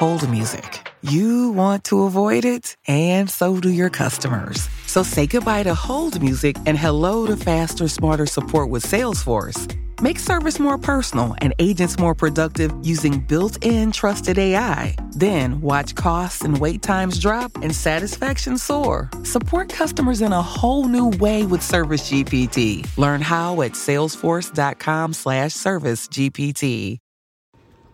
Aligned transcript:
Hold 0.00 0.26
music. 0.30 0.90
You 1.02 1.52
want 1.52 1.84
to 1.84 2.04
avoid 2.04 2.46
it, 2.46 2.74
and 2.88 3.28
so 3.28 3.60
do 3.60 3.68
your 3.68 3.90
customers. 3.90 4.66
So 4.86 5.02
say 5.02 5.26
goodbye 5.26 5.64
to 5.64 5.74
hold 5.74 6.22
music 6.22 6.56
and 6.64 6.78
hello 6.78 7.26
to 7.26 7.36
faster, 7.36 7.86
smarter 7.86 8.24
support 8.24 8.70
with 8.70 8.82
Salesforce. 8.82 9.76
Make 10.00 10.18
service 10.18 10.58
more 10.58 10.78
personal 10.78 11.34
and 11.42 11.52
agents 11.58 11.98
more 11.98 12.14
productive 12.14 12.72
using 12.82 13.20
built 13.20 13.62
in 13.62 13.92
trusted 13.92 14.38
AI. 14.38 14.96
Then 15.10 15.60
watch 15.60 15.94
costs 15.96 16.44
and 16.44 16.56
wait 16.56 16.80
times 16.80 17.18
drop 17.18 17.54
and 17.56 17.76
satisfaction 17.76 18.56
soar. 18.56 19.10
Support 19.24 19.68
customers 19.68 20.22
in 20.22 20.32
a 20.32 20.40
whole 20.40 20.88
new 20.88 21.10
way 21.18 21.44
with 21.44 21.60
Service 21.62 22.10
GPT. 22.10 22.88
Learn 22.96 23.20
how 23.20 23.60
at 23.60 23.72
salesforce.com 23.72 25.12
slash 25.12 25.52
service 25.52 26.08
GPT. 26.08 27.00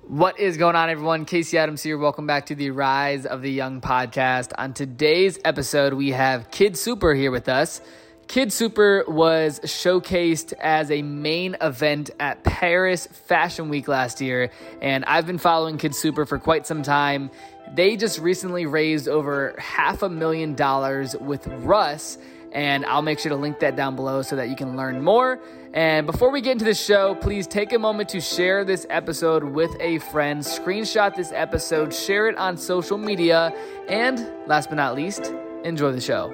What 0.09 0.38
is 0.38 0.56
going 0.56 0.77
on, 0.77 0.88
everyone? 0.88 1.24
Casey 1.24 1.59
Adams 1.59 1.83
here. 1.83 1.98
Welcome 1.98 2.28
back 2.28 2.47
to 2.47 2.55
the 2.55 2.70
Rise 2.70 3.27
of 3.27 3.42
the 3.42 3.50
Young 3.50 3.80
podcast. 3.80 4.53
On 4.56 4.72
today's 4.72 5.36
episode, 5.44 5.94
we 5.94 6.12
have 6.12 6.48
Kid 6.53 6.77
Super 6.77 7.12
here 7.12 7.33
with 7.33 7.48
us. 7.48 7.80
Kid 8.28 8.53
Super 8.53 9.05
was 9.08 9.58
showcased 9.64 10.53
as 10.61 10.92
a 10.92 11.03
main 11.03 11.56
event 11.61 12.11
at 12.20 12.45
Paris 12.45 13.08
Fashion 13.08 13.69
Week 13.69 13.89
last 13.89 14.20
year, 14.20 14.53
and 14.80 15.05
I've 15.06 15.27
been 15.27 15.39
following 15.39 15.77
Kid 15.77 15.92
Super 15.92 16.25
for 16.25 16.39
quite 16.39 16.69
some 16.69 16.84
time. 16.84 17.28
They 17.75 17.97
just 17.97 18.20
recently 18.20 18.64
raised 18.64 19.08
over 19.08 19.56
half 19.58 20.02
a 20.02 20.08
million 20.08 20.55
dollars 20.55 21.17
with 21.17 21.48
Russ, 21.48 22.17
and 22.56 22.86
I'll 22.86 23.02
make 23.02 23.18
sure 23.18 23.28
to 23.28 23.36
link 23.36 23.58
that 23.58 23.76
down 23.76 23.96
below 23.96 24.22
so 24.22 24.34
that 24.36 24.48
you 24.48 24.56
can 24.56 24.78
learn 24.78 25.04
more. 25.04 25.38
And 25.74 26.06
before 26.06 26.30
we 26.30 26.40
get 26.40 26.52
into 26.52 26.64
the 26.64 26.74
show, 26.74 27.14
please 27.14 27.46
take 27.46 27.74
a 27.74 27.78
moment 27.78 28.08
to 28.08 28.20
share 28.20 28.64
this 28.64 28.86
episode 28.88 29.44
with 29.44 29.70
a 29.78 29.98
friend, 29.98 30.40
screenshot 30.40 31.14
this 31.14 31.32
episode, 31.32 31.92
share 31.92 32.28
it 32.28 32.36
on 32.38 32.56
social 32.56 32.96
media, 32.96 33.54
and 33.88 34.27
last 34.46 34.70
but 34.70 34.77
not 34.77 34.96
least, 34.96 35.34
enjoy 35.64 35.92
the 35.92 36.00
show. 36.00 36.32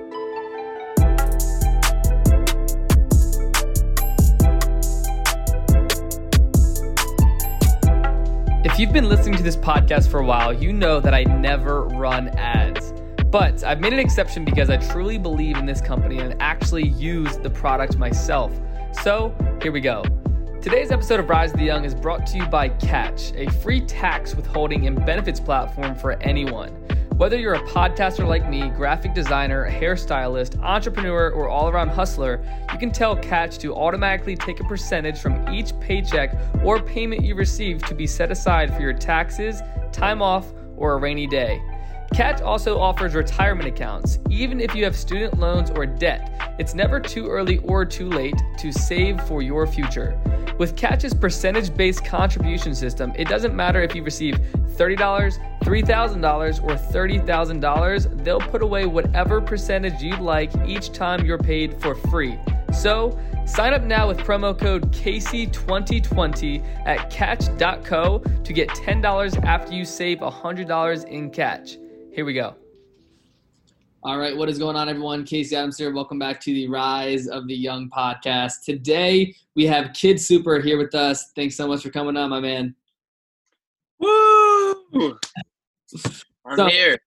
If 8.64 8.78
you've 8.78 8.92
been 8.92 9.08
listening 9.08 9.36
to 9.38 9.42
this 9.42 9.56
podcast 9.56 10.08
for 10.08 10.20
a 10.20 10.24
while, 10.24 10.52
you 10.52 10.72
know 10.72 11.00
that 11.00 11.14
I 11.14 11.24
never 11.24 11.82
run 11.86 12.28
ads. 12.38 12.71
But 13.32 13.64
I've 13.64 13.80
made 13.80 13.94
an 13.94 13.98
exception 13.98 14.44
because 14.44 14.68
I 14.68 14.76
truly 14.76 15.16
believe 15.16 15.56
in 15.56 15.64
this 15.64 15.80
company 15.80 16.18
and 16.18 16.36
actually 16.38 16.86
use 16.86 17.38
the 17.38 17.48
product 17.48 17.96
myself. 17.96 18.52
So 19.00 19.34
here 19.62 19.72
we 19.72 19.80
go. 19.80 20.04
Today's 20.60 20.90
episode 20.90 21.18
of 21.18 21.30
Rise 21.30 21.52
of 21.52 21.58
the 21.58 21.64
Young 21.64 21.86
is 21.86 21.94
brought 21.94 22.26
to 22.26 22.36
you 22.36 22.44
by 22.44 22.68
Catch, 22.68 23.32
a 23.34 23.50
free 23.50 23.80
tax 23.80 24.34
withholding 24.34 24.86
and 24.86 25.02
benefits 25.06 25.40
platform 25.40 25.94
for 25.94 26.12
anyone. 26.22 26.72
Whether 27.16 27.38
you're 27.38 27.54
a 27.54 27.62
podcaster 27.68 28.28
like 28.28 28.50
me, 28.50 28.68
graphic 28.68 29.14
designer, 29.14 29.66
hairstylist, 29.66 30.62
entrepreneur, 30.62 31.30
or 31.30 31.48
all 31.48 31.70
around 31.70 31.88
hustler, 31.88 32.44
you 32.70 32.78
can 32.78 32.90
tell 32.90 33.16
Catch 33.16 33.56
to 33.60 33.74
automatically 33.74 34.36
take 34.36 34.60
a 34.60 34.64
percentage 34.64 35.18
from 35.18 35.48
each 35.48 35.72
paycheck 35.80 36.36
or 36.62 36.82
payment 36.82 37.24
you 37.24 37.34
receive 37.34 37.82
to 37.86 37.94
be 37.94 38.06
set 38.06 38.30
aside 38.30 38.74
for 38.74 38.82
your 38.82 38.92
taxes, 38.92 39.62
time 39.90 40.20
off, 40.20 40.52
or 40.76 40.92
a 40.92 40.96
rainy 40.98 41.26
day. 41.26 41.62
Catch 42.14 42.42
also 42.42 42.78
offers 42.78 43.14
retirement 43.14 43.68
accounts. 43.68 44.18
Even 44.28 44.60
if 44.60 44.74
you 44.74 44.84
have 44.84 44.94
student 44.94 45.38
loans 45.38 45.70
or 45.70 45.86
debt, 45.86 46.54
it's 46.58 46.74
never 46.74 47.00
too 47.00 47.28
early 47.28 47.58
or 47.58 47.84
too 47.84 48.08
late 48.08 48.34
to 48.58 48.70
save 48.70 49.20
for 49.22 49.42
your 49.42 49.66
future. 49.66 50.20
With 50.58 50.76
Catch's 50.76 51.14
percentage 51.14 51.74
based 51.74 52.04
contribution 52.04 52.74
system, 52.74 53.12
it 53.16 53.28
doesn't 53.28 53.54
matter 53.54 53.82
if 53.82 53.94
you 53.94 54.02
receive 54.02 54.38
$30, 54.76 54.96
$3,000, 55.62 56.62
or 56.62 56.76
$30,000, 56.76 58.24
they'll 58.24 58.40
put 58.40 58.62
away 58.62 58.86
whatever 58.86 59.40
percentage 59.40 60.02
you'd 60.02 60.20
like 60.20 60.50
each 60.66 60.92
time 60.92 61.24
you're 61.24 61.38
paid 61.38 61.80
for 61.80 61.94
free. 61.94 62.38
So, 62.72 63.18
sign 63.44 63.74
up 63.74 63.82
now 63.82 64.08
with 64.08 64.18
promo 64.18 64.58
code 64.58 64.92
Casey2020 64.92 66.86
at 66.86 67.10
catch.co 67.10 68.18
to 68.18 68.52
get 68.52 68.68
$10 68.68 69.44
after 69.44 69.74
you 69.74 69.84
save 69.84 70.18
$100 70.18 71.04
in 71.06 71.30
Catch. 71.30 71.78
Here 72.12 72.24
we 72.24 72.34
go. 72.34 72.54
All 74.02 74.18
right, 74.18 74.36
what 74.36 74.48
is 74.48 74.58
going 74.58 74.76
on, 74.76 74.88
everyone? 74.88 75.24
Casey 75.24 75.56
Adams 75.56 75.78
here. 75.78 75.92
Welcome 75.94 76.18
back 76.18 76.40
to 76.40 76.52
the 76.52 76.68
Rise 76.68 77.28
of 77.28 77.46
the 77.46 77.54
Young 77.54 77.88
podcast. 77.88 78.64
Today 78.64 79.34
we 79.54 79.64
have 79.66 79.92
Kid 79.94 80.20
Super 80.20 80.60
here 80.60 80.76
with 80.76 80.94
us. 80.94 81.30
Thanks 81.36 81.56
so 81.56 81.66
much 81.68 81.82
for 81.82 81.90
coming 81.90 82.16
on, 82.16 82.28
my 82.30 82.40
man. 82.40 82.74
Woo! 83.98 84.74
I'm 86.44 86.56
So- 86.56 86.66
here. 86.66 86.98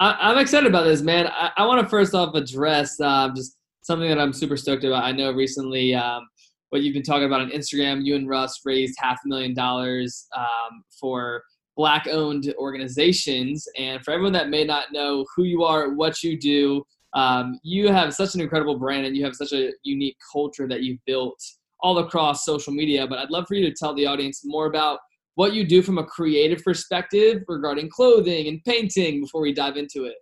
I, 0.00 0.30
I'm 0.30 0.38
excited 0.38 0.68
about 0.68 0.84
this, 0.84 1.02
man. 1.02 1.26
I, 1.26 1.50
I 1.56 1.66
want 1.66 1.82
to 1.82 1.88
first 1.88 2.14
off 2.14 2.34
address 2.36 3.00
uh, 3.00 3.30
just 3.34 3.56
something 3.82 4.08
that 4.08 4.18
I'm 4.18 4.32
super 4.32 4.56
stoked 4.56 4.84
about. 4.84 5.02
I 5.02 5.10
know 5.10 5.32
recently 5.32 5.92
um, 5.94 6.26
what 6.70 6.82
you've 6.82 6.94
been 6.94 7.02
talking 7.02 7.24
about 7.26 7.40
on 7.40 7.50
Instagram. 7.50 8.04
You 8.04 8.14
and 8.14 8.28
Russ 8.28 8.60
raised 8.64 8.96
half 9.00 9.18
a 9.24 9.28
million 9.28 9.54
dollars 9.54 10.28
um, 10.36 10.84
for 11.00 11.42
black-owned 11.78 12.52
organizations, 12.58 13.66
and 13.78 14.04
for 14.04 14.10
everyone 14.10 14.32
that 14.32 14.50
may 14.50 14.64
not 14.64 14.92
know 14.92 15.24
who 15.34 15.44
you 15.44 15.62
are, 15.62 15.94
what 15.94 16.24
you 16.24 16.36
do, 16.36 16.82
um, 17.14 17.58
you 17.62 17.86
have 17.86 18.12
such 18.12 18.34
an 18.34 18.40
incredible 18.40 18.76
brand, 18.76 19.06
and 19.06 19.16
you 19.16 19.24
have 19.24 19.36
such 19.36 19.52
a 19.52 19.70
unique 19.84 20.16
culture 20.32 20.66
that 20.66 20.82
you've 20.82 20.98
built 21.06 21.40
all 21.80 21.98
across 21.98 22.44
social 22.44 22.72
media. 22.72 23.06
But 23.06 23.20
I'd 23.20 23.30
love 23.30 23.46
for 23.46 23.54
you 23.54 23.64
to 23.64 23.74
tell 23.74 23.94
the 23.94 24.06
audience 24.06 24.42
more 24.44 24.66
about 24.66 24.98
what 25.36 25.54
you 25.54 25.64
do 25.64 25.80
from 25.80 25.98
a 25.98 26.04
creative 26.04 26.64
perspective 26.64 27.44
regarding 27.46 27.88
clothing 27.88 28.48
and 28.48 28.62
painting 28.64 29.20
before 29.20 29.40
we 29.40 29.54
dive 29.54 29.76
into 29.76 30.04
it. 30.04 30.16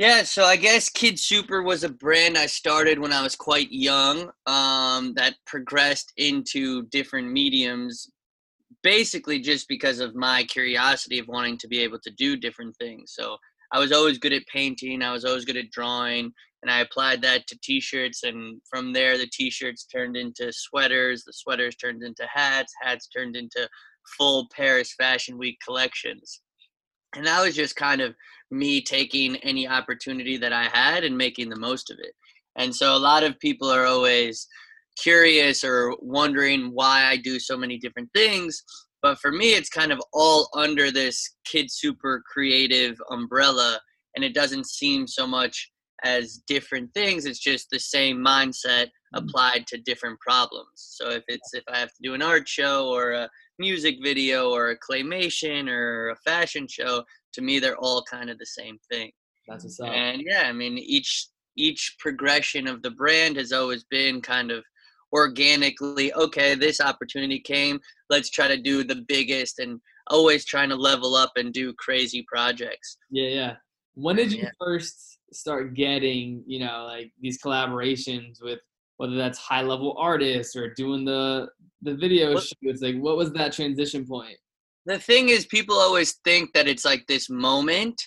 Yeah, 0.00 0.24
so 0.24 0.44
I 0.44 0.56
guess 0.56 0.88
Kid 0.88 1.18
Super 1.18 1.62
was 1.62 1.84
a 1.84 1.88
brand 1.88 2.36
I 2.36 2.46
started 2.46 2.98
when 2.98 3.12
I 3.12 3.22
was 3.22 3.36
quite 3.36 3.70
young 3.70 4.30
um, 4.46 5.14
that 5.14 5.34
progressed 5.46 6.12
into 6.16 6.86
different 6.86 7.30
mediums, 7.30 8.10
basically 8.82 9.40
just 9.40 9.68
because 9.68 10.00
of 10.00 10.14
my 10.14 10.44
curiosity 10.44 11.18
of 11.18 11.28
wanting 11.28 11.58
to 11.58 11.68
be 11.68 11.80
able 11.80 11.98
to 12.00 12.10
do 12.10 12.36
different 12.36 12.76
things. 12.76 13.12
So 13.14 13.36
I 13.72 13.78
was 13.78 13.92
always 13.92 14.18
good 14.18 14.32
at 14.32 14.46
painting, 14.46 15.02
I 15.02 15.12
was 15.12 15.24
always 15.24 15.44
good 15.44 15.56
at 15.56 15.70
drawing, 15.70 16.32
and 16.62 16.70
I 16.70 16.80
applied 16.80 17.22
that 17.22 17.46
to 17.48 17.58
t 17.62 17.80
shirts. 17.80 18.22
And 18.24 18.60
from 18.68 18.92
there, 18.92 19.16
the 19.16 19.28
t 19.32 19.50
shirts 19.50 19.84
turned 19.84 20.16
into 20.16 20.52
sweaters, 20.52 21.24
the 21.24 21.32
sweaters 21.32 21.76
turned 21.76 22.02
into 22.02 22.26
hats, 22.32 22.72
hats 22.82 23.08
turned 23.08 23.36
into 23.36 23.68
full 24.18 24.48
Paris 24.54 24.94
Fashion 24.94 25.38
Week 25.38 25.58
collections. 25.64 26.40
And 27.16 27.26
that 27.26 27.42
was 27.42 27.56
just 27.56 27.76
kind 27.76 28.00
of 28.00 28.14
me 28.50 28.80
taking 28.80 29.36
any 29.36 29.66
opportunity 29.66 30.36
that 30.38 30.52
I 30.52 30.64
had 30.64 31.04
and 31.04 31.16
making 31.16 31.48
the 31.48 31.58
most 31.58 31.90
of 31.90 31.98
it. 31.98 32.12
And 32.56 32.74
so 32.74 32.94
a 32.94 32.98
lot 32.98 33.22
of 33.22 33.38
people 33.38 33.68
are 33.70 33.86
always 33.86 34.46
curious 35.02 35.64
or 35.64 35.96
wondering 36.00 36.70
why 36.72 37.04
I 37.04 37.16
do 37.16 37.38
so 37.38 37.56
many 37.56 37.78
different 37.78 38.10
things. 38.14 38.62
But 39.02 39.18
for 39.18 39.32
me, 39.32 39.54
it's 39.54 39.70
kind 39.70 39.92
of 39.92 40.00
all 40.12 40.48
under 40.54 40.90
this 40.90 41.36
Kid 41.44 41.70
Super 41.70 42.22
creative 42.30 43.00
umbrella. 43.10 43.80
And 44.14 44.24
it 44.24 44.34
doesn't 44.34 44.66
seem 44.66 45.06
so 45.06 45.26
much 45.26 45.70
as 46.04 46.42
different 46.46 46.92
things. 46.94 47.26
It's 47.26 47.38
just 47.38 47.68
the 47.70 47.78
same 47.78 48.18
mindset 48.18 48.88
hmm. 49.14 49.18
applied 49.18 49.66
to 49.68 49.78
different 49.78 50.18
problems. 50.20 50.68
So 50.74 51.10
if 51.10 51.24
it's 51.28 51.54
if 51.54 51.64
I 51.68 51.78
have 51.78 51.90
to 51.90 52.02
do 52.02 52.14
an 52.14 52.22
art 52.22 52.48
show 52.48 52.88
or 52.88 53.12
a 53.12 53.30
music 53.58 53.96
video 54.02 54.50
or 54.50 54.70
a 54.70 54.78
claymation 54.78 55.68
or 55.68 56.10
a 56.10 56.16
fashion 56.16 56.66
show, 56.68 57.04
to 57.34 57.42
me 57.42 57.58
they're 57.58 57.78
all 57.78 58.02
kind 58.10 58.30
of 58.30 58.38
the 58.38 58.46
same 58.46 58.78
thing. 58.90 59.10
That's 59.48 59.64
what's 59.64 59.80
up. 59.80 59.88
And 59.88 60.22
yeah, 60.24 60.44
I 60.46 60.52
mean 60.52 60.78
each 60.78 61.28
each 61.56 61.96
progression 61.98 62.66
of 62.66 62.82
the 62.82 62.90
brand 62.90 63.36
has 63.36 63.52
always 63.52 63.84
been 63.84 64.20
kind 64.20 64.50
of 64.50 64.64
organically 65.12 66.12
okay 66.14 66.54
this 66.54 66.80
opportunity 66.80 67.38
came 67.40 67.80
let's 68.08 68.30
try 68.30 68.46
to 68.48 68.56
do 68.56 68.84
the 68.84 69.04
biggest 69.08 69.58
and 69.58 69.80
always 70.08 70.44
trying 70.44 70.68
to 70.68 70.76
level 70.76 71.14
up 71.14 71.32
and 71.36 71.52
do 71.52 71.72
crazy 71.74 72.24
projects 72.32 72.98
Yeah, 73.10 73.28
yeah. 73.28 73.56
When 73.94 74.16
did 74.16 74.32
you 74.32 74.42
Yeah. 74.42 74.50
first 74.58 75.18
start 75.32 75.74
getting, 75.74 76.42
you 76.46 76.60
know, 76.60 76.84
like 76.86 77.12
these 77.20 77.40
collaborations 77.42 78.42
with 78.42 78.60
whether 78.96 79.16
that's 79.16 79.38
high 79.38 79.62
level 79.62 79.96
artists 79.98 80.54
or 80.56 80.74
doing 80.74 81.04
the 81.04 81.48
the 81.82 81.94
video 81.94 82.34
what, 82.34 82.44
shoots? 82.44 82.82
Like, 82.82 82.96
what 82.96 83.16
was 83.16 83.32
that 83.32 83.52
transition 83.52 84.06
point? 84.06 84.36
The 84.86 84.98
thing 84.98 85.28
is, 85.28 85.46
people 85.46 85.76
always 85.76 86.14
think 86.24 86.52
that 86.52 86.68
it's 86.68 86.84
like 86.84 87.06
this 87.06 87.30
moment, 87.30 88.00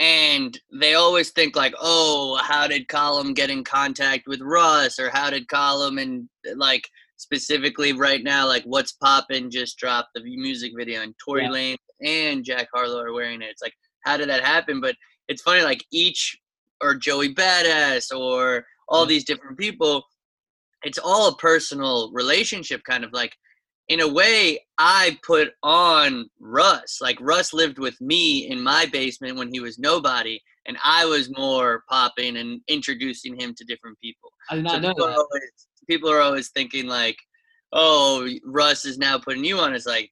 and 0.00 0.58
they 0.80 0.94
always 0.94 1.30
think 1.30 1.54
like, 1.54 1.74
oh, 1.80 2.36
how 2.42 2.66
did 2.66 2.88
Colm 2.88 3.34
get 3.34 3.50
in 3.50 3.64
contact 3.64 4.24
with 4.26 4.40
Russ, 4.40 4.98
or 4.98 5.10
how 5.10 5.30
did 5.30 5.46
Colm 5.48 6.00
and 6.00 6.28
uh, 6.48 6.54
like 6.56 6.88
specifically 7.16 7.92
right 7.92 8.22
now, 8.24 8.46
like 8.46 8.64
what's 8.64 8.92
poppin' 8.92 9.50
just 9.50 9.78
dropped 9.78 10.10
the 10.14 10.22
music 10.22 10.72
video, 10.76 11.02
and 11.02 11.14
Tory 11.24 11.44
yeah. 11.44 11.50
Lane 11.50 11.76
and 12.04 12.44
Jack 12.44 12.68
Harlow 12.74 13.00
are 13.00 13.12
wearing 13.12 13.42
it. 13.42 13.50
It's 13.50 13.62
like, 13.62 13.74
how 14.04 14.16
did 14.16 14.28
that 14.28 14.44
happen? 14.44 14.80
But 14.80 14.96
it's 15.28 15.42
funny, 15.42 15.62
like 15.62 15.84
each 15.92 16.36
or 16.82 16.96
Joey 16.96 17.32
Badass 17.32 18.12
or 18.14 18.64
all 18.88 19.06
these 19.06 19.24
different 19.24 19.56
people, 19.56 20.02
it's 20.82 20.98
all 20.98 21.28
a 21.28 21.36
personal 21.36 22.10
relationship, 22.12 22.82
kind 22.84 23.04
of 23.04 23.12
like 23.12 23.32
in 23.92 24.00
a 24.00 24.08
way 24.08 24.58
I 24.78 25.18
put 25.22 25.50
on 25.62 26.30
Russ. 26.40 26.98
Like 27.02 27.18
Russ 27.20 27.52
lived 27.52 27.78
with 27.78 28.00
me 28.00 28.48
in 28.48 28.62
my 28.62 28.86
basement 28.86 29.36
when 29.36 29.52
he 29.52 29.60
was 29.60 29.78
nobody, 29.78 30.40
and 30.66 30.78
I 30.82 31.04
was 31.04 31.36
more 31.36 31.84
popping 31.90 32.38
and 32.38 32.62
introducing 32.68 33.38
him 33.38 33.54
to 33.54 33.64
different 33.64 33.98
people. 34.00 34.30
I 34.48 34.56
did 34.56 34.64
not 34.64 34.72
so 34.72 34.78
know 34.80 34.88
people 34.88 35.06
that. 35.06 35.12
Are 35.12 35.18
always, 35.18 35.68
people 35.86 36.10
are 36.10 36.20
always 36.20 36.48
thinking 36.48 36.86
like, 36.86 37.16
"Oh, 37.74 38.26
Russ 38.46 38.86
is 38.86 38.96
now 38.96 39.18
putting 39.18 39.44
you 39.44 39.58
on." 39.58 39.74
It's 39.74 39.84
like 39.84 40.10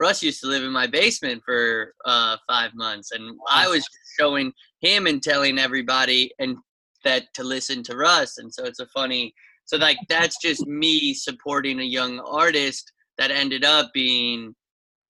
Russ 0.00 0.20
used 0.20 0.40
to 0.40 0.48
live 0.48 0.64
in 0.64 0.72
my 0.72 0.88
basement 0.88 1.40
for 1.44 1.94
uh, 2.04 2.36
five 2.48 2.72
months, 2.74 3.12
and 3.12 3.38
I 3.48 3.68
was 3.68 3.86
showing 4.18 4.52
him 4.80 5.06
and 5.06 5.22
telling 5.22 5.60
everybody 5.60 6.32
and 6.40 6.56
that 7.04 7.32
to 7.34 7.44
listen 7.44 7.84
to 7.84 7.96
Russ. 7.96 8.38
And 8.38 8.52
so 8.52 8.64
it's 8.64 8.80
a 8.80 8.86
funny. 8.86 9.32
So 9.66 9.76
like 9.76 9.98
that's 10.08 10.36
just 10.42 10.66
me 10.66 11.14
supporting 11.14 11.78
a 11.78 11.84
young 11.84 12.18
artist 12.18 12.90
that 13.18 13.30
ended 13.30 13.64
up 13.64 13.90
being 13.92 14.54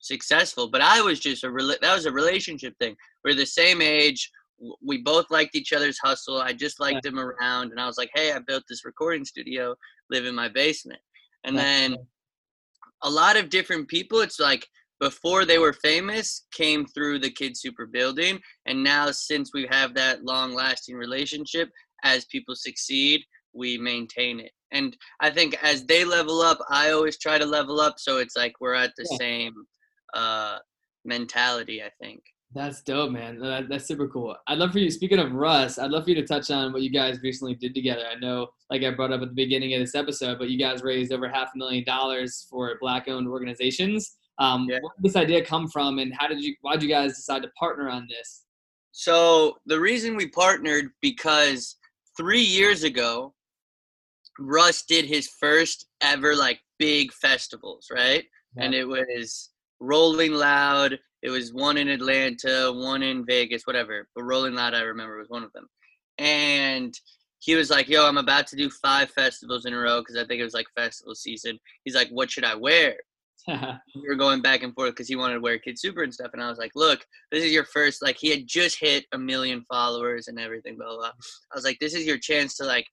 successful. 0.00 0.68
But 0.68 0.82
I 0.82 1.00
was 1.00 1.20
just 1.20 1.44
a 1.44 1.50
that 1.80 1.94
was 1.94 2.06
a 2.06 2.12
relationship 2.12 2.74
thing. 2.78 2.96
We're 3.24 3.34
the 3.34 3.46
same 3.46 3.80
age. 3.80 4.30
We 4.82 4.98
both 4.98 5.30
liked 5.30 5.56
each 5.56 5.72
other's 5.72 5.98
hustle. 5.98 6.40
I 6.40 6.52
just 6.52 6.80
liked 6.80 7.04
him 7.04 7.18
around, 7.18 7.70
and 7.70 7.80
I 7.80 7.86
was 7.86 7.98
like, 7.98 8.10
"Hey, 8.14 8.32
I 8.32 8.38
built 8.38 8.64
this 8.68 8.84
recording 8.84 9.24
studio. 9.24 9.74
Live 10.10 10.26
in 10.26 10.34
my 10.34 10.48
basement." 10.48 11.00
And 11.44 11.56
then 11.56 11.96
a 13.02 13.10
lot 13.10 13.36
of 13.36 13.50
different 13.50 13.88
people. 13.88 14.20
It's 14.20 14.40
like 14.40 14.66
before 15.00 15.44
they 15.44 15.58
were 15.58 15.72
famous 15.72 16.46
came 16.52 16.86
through 16.86 17.18
the 17.18 17.30
Kid 17.30 17.56
Super 17.56 17.86
building, 17.86 18.40
and 18.66 18.82
now 18.82 19.10
since 19.10 19.50
we 19.52 19.66
have 19.70 19.94
that 19.94 20.24
long 20.24 20.54
lasting 20.54 20.96
relationship, 20.96 21.68
as 22.04 22.24
people 22.26 22.54
succeed, 22.54 23.22
we 23.52 23.76
maintain 23.76 24.40
it. 24.40 24.52
And 24.74 24.96
I 25.20 25.30
think 25.30 25.56
as 25.62 25.86
they 25.86 26.04
level 26.04 26.40
up, 26.42 26.58
I 26.68 26.90
always 26.90 27.16
try 27.16 27.38
to 27.38 27.46
level 27.46 27.80
up, 27.80 27.94
so 27.98 28.18
it's 28.18 28.36
like 28.36 28.54
we're 28.60 28.74
at 28.74 28.92
the 28.96 29.06
yeah. 29.12 29.16
same 29.18 29.54
uh, 30.12 30.58
mentality. 31.04 31.82
I 31.82 31.90
think. 32.02 32.22
That's 32.54 32.82
dope, 32.82 33.10
man. 33.10 33.40
That, 33.40 33.68
that's 33.68 33.86
super 33.86 34.06
cool. 34.06 34.36
I'd 34.46 34.58
love 34.58 34.70
for 34.70 34.78
you. 34.78 34.88
Speaking 34.90 35.18
of 35.18 35.32
Russ, 35.32 35.76
I'd 35.76 35.90
love 35.90 36.04
for 36.04 36.10
you 36.10 36.16
to 36.16 36.26
touch 36.26 36.52
on 36.52 36.72
what 36.72 36.82
you 36.82 36.90
guys 36.90 37.18
recently 37.20 37.54
did 37.56 37.74
together. 37.74 38.04
I 38.08 38.14
know, 38.20 38.46
like 38.70 38.84
I 38.84 38.90
brought 38.92 39.12
up 39.12 39.22
at 39.22 39.28
the 39.28 39.34
beginning 39.34 39.74
of 39.74 39.80
this 39.80 39.96
episode, 39.96 40.38
but 40.38 40.50
you 40.50 40.58
guys 40.58 40.82
raised 40.84 41.12
over 41.12 41.28
half 41.28 41.48
a 41.54 41.58
million 41.58 41.82
dollars 41.84 42.46
for 42.48 42.76
black-owned 42.80 43.26
organizations. 43.26 44.16
Um, 44.38 44.68
yeah. 44.68 44.78
Where 44.82 44.92
did 44.96 45.04
this 45.04 45.16
idea 45.16 45.44
come 45.44 45.66
from, 45.66 45.98
and 45.98 46.12
how 46.16 46.28
did 46.28 46.42
you? 46.42 46.54
Why 46.60 46.74
did 46.74 46.84
you 46.84 46.88
guys 46.88 47.16
decide 47.16 47.42
to 47.42 47.48
partner 47.58 47.88
on 47.88 48.06
this? 48.08 48.44
So 48.92 49.56
the 49.66 49.80
reason 49.80 50.14
we 50.14 50.28
partnered 50.28 50.90
because 51.00 51.76
three 52.16 52.40
years 52.40 52.84
ago, 52.84 53.34
Russ 54.38 54.82
did 54.82 55.04
his 55.04 55.28
first 55.28 55.86
ever 56.00 56.34
like 56.34 56.60
big 56.78 57.12
festivals, 57.12 57.88
right? 57.92 58.24
Yeah. 58.56 58.64
And 58.64 58.74
it 58.74 58.84
was 58.84 59.50
Rolling 59.80 60.32
Loud. 60.32 60.98
It 61.22 61.30
was 61.30 61.52
one 61.52 61.76
in 61.76 61.88
Atlanta, 61.88 62.72
one 62.72 63.02
in 63.02 63.24
Vegas, 63.24 63.66
whatever. 63.66 64.08
But 64.14 64.24
Rolling 64.24 64.54
Loud, 64.54 64.74
I 64.74 64.82
remember, 64.82 65.18
was 65.18 65.30
one 65.30 65.44
of 65.44 65.52
them. 65.52 65.68
And 66.18 66.94
he 67.38 67.54
was 67.54 67.70
like, 67.70 67.88
"Yo, 67.88 68.06
I'm 68.06 68.18
about 68.18 68.46
to 68.48 68.56
do 68.56 68.70
five 68.70 69.10
festivals 69.10 69.66
in 69.66 69.74
a 69.74 69.78
row 69.78 70.00
because 70.00 70.16
I 70.16 70.24
think 70.26 70.40
it 70.40 70.44
was 70.44 70.54
like 70.54 70.66
festival 70.76 71.14
season." 71.14 71.58
He's 71.84 71.94
like, 71.94 72.08
"What 72.08 72.30
should 72.30 72.44
I 72.44 72.54
wear?" 72.54 72.96
we 73.48 74.08
were 74.08 74.14
going 74.14 74.40
back 74.40 74.62
and 74.62 74.74
forth 74.74 74.92
because 74.92 75.08
he 75.08 75.16
wanted 75.16 75.34
to 75.34 75.40
wear 75.40 75.58
Kid 75.58 75.78
Super 75.78 76.02
and 76.02 76.12
stuff. 76.12 76.30
And 76.32 76.42
I 76.42 76.48
was 76.48 76.58
like, 76.58 76.72
look, 76.74 77.04
this 77.30 77.44
is 77.44 77.52
your 77.52 77.64
first, 77.64 78.02
like, 78.02 78.16
he 78.16 78.30
had 78.30 78.46
just 78.46 78.80
hit 78.80 79.04
a 79.12 79.18
million 79.18 79.62
followers 79.68 80.28
and 80.28 80.38
everything, 80.40 80.76
blah, 80.76 80.86
blah, 80.86 80.96
blah. 80.96 81.06
I 81.08 81.54
was 81.54 81.64
like, 81.64 81.78
this 81.78 81.94
is 81.94 82.06
your 82.06 82.18
chance 82.18 82.56
to, 82.56 82.64
like, 82.64 82.86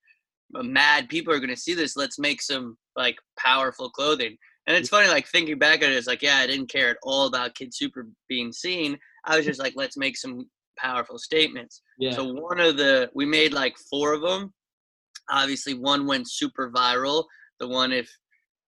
mad 0.53 1.09
people 1.09 1.33
are 1.33 1.39
going 1.39 1.49
to 1.49 1.55
see 1.55 1.73
this. 1.73 1.95
Let's 1.95 2.19
make 2.19 2.41
some, 2.41 2.77
like, 2.95 3.17
powerful 3.37 3.89
clothing. 3.89 4.37
And 4.67 4.77
it's 4.77 4.89
funny, 4.89 5.07
like, 5.07 5.27
thinking 5.27 5.57
back 5.57 5.81
at 5.81 5.91
it, 5.91 5.95
it's 5.95 6.07
like, 6.07 6.21
yeah, 6.21 6.37
I 6.37 6.47
didn't 6.47 6.69
care 6.69 6.89
at 6.89 6.97
all 7.03 7.27
about 7.27 7.55
Kid 7.55 7.73
Super 7.73 8.07
being 8.29 8.51
seen. 8.51 8.97
I 9.25 9.37
was 9.37 9.45
just 9.45 9.59
like, 9.59 9.73
let's 9.75 9.97
make 9.97 10.17
some 10.17 10.49
powerful 10.77 11.17
statements. 11.17 11.81
Yeah. 11.99 12.13
So 12.13 12.33
one 12.33 12.59
of 12.59 12.77
the, 12.77 13.09
we 13.13 13.25
made 13.25 13.53
like 13.53 13.75
four 13.89 14.13
of 14.13 14.21
them. 14.21 14.53
Obviously, 15.29 15.73
one 15.73 16.07
went 16.07 16.29
super 16.29 16.71
viral. 16.71 17.25
The 17.59 17.67
one, 17.67 17.91
if 17.91 18.09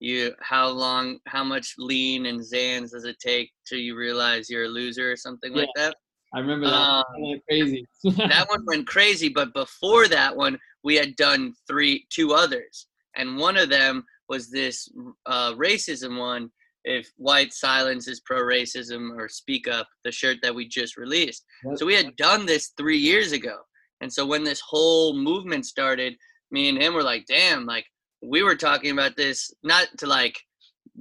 you 0.04 0.34
how 0.42 0.68
long 0.68 1.18
how 1.28 1.44
much 1.44 1.76
lean 1.78 2.26
and 2.26 2.42
Xans 2.42 2.92
does 2.92 3.06
it 3.06 3.16
take 3.20 3.52
till 3.66 3.80
you 3.80 3.96
realize 3.96 4.50
you're 4.50 4.66
a 4.66 4.68
loser 4.68 5.12
or 5.12 5.16
something 5.16 5.54
yeah, 5.54 5.62
like 5.62 5.70
that? 5.76 5.96
I 6.34 6.40
remember 6.40 6.68
that. 6.68 6.74
Um, 6.74 7.04
that 7.14 7.22
went 7.22 7.44
crazy. 7.48 7.86
that 8.18 8.50
one 8.50 8.66
went 8.66 8.88
crazy, 8.88 9.30
but 9.30 9.54
before 9.54 10.08
that 10.10 10.36
one, 10.36 10.60
we 10.84 10.96
had 10.96 11.16
done 11.16 11.54
three 11.68 12.06
two 12.10 12.34
others, 12.34 12.88
and 13.16 13.38
one 13.38 13.58
of 13.58 13.70
them 13.70 14.04
was 14.30 14.50
this 14.50 14.90
uh, 15.26 15.54
racism 15.54 16.20
one. 16.20 16.50
If 16.86 17.10
white 17.16 17.54
silence 17.54 18.08
is 18.10 18.20
pro 18.20 18.42
racism 18.42 19.18
or 19.18 19.30
speak 19.30 19.68
up, 19.70 19.88
the 20.04 20.12
shirt 20.12 20.40
that 20.44 20.54
we 20.54 20.68
just 20.68 20.98
released. 20.98 21.46
So 21.76 21.86
we 21.86 21.96
had 21.96 22.16
done 22.18 22.46
this 22.46 22.74
three 22.78 22.98
years 22.98 23.32
ago, 23.32 23.58
and 24.02 24.12
so 24.12 24.26
when 24.26 24.44
this 24.44 24.62
whole 24.62 25.16
movement 25.16 25.66
started, 25.66 26.16
me 26.52 26.70
and 26.70 26.82
him 26.82 26.94
were 26.94 27.04
like, 27.04 27.26
"Damn, 27.28 27.66
like." 27.66 27.86
we 28.26 28.42
were 28.42 28.56
talking 28.56 28.92
about 28.92 29.16
this 29.18 29.54
not 29.64 29.88
to 29.98 30.08
like 30.08 30.40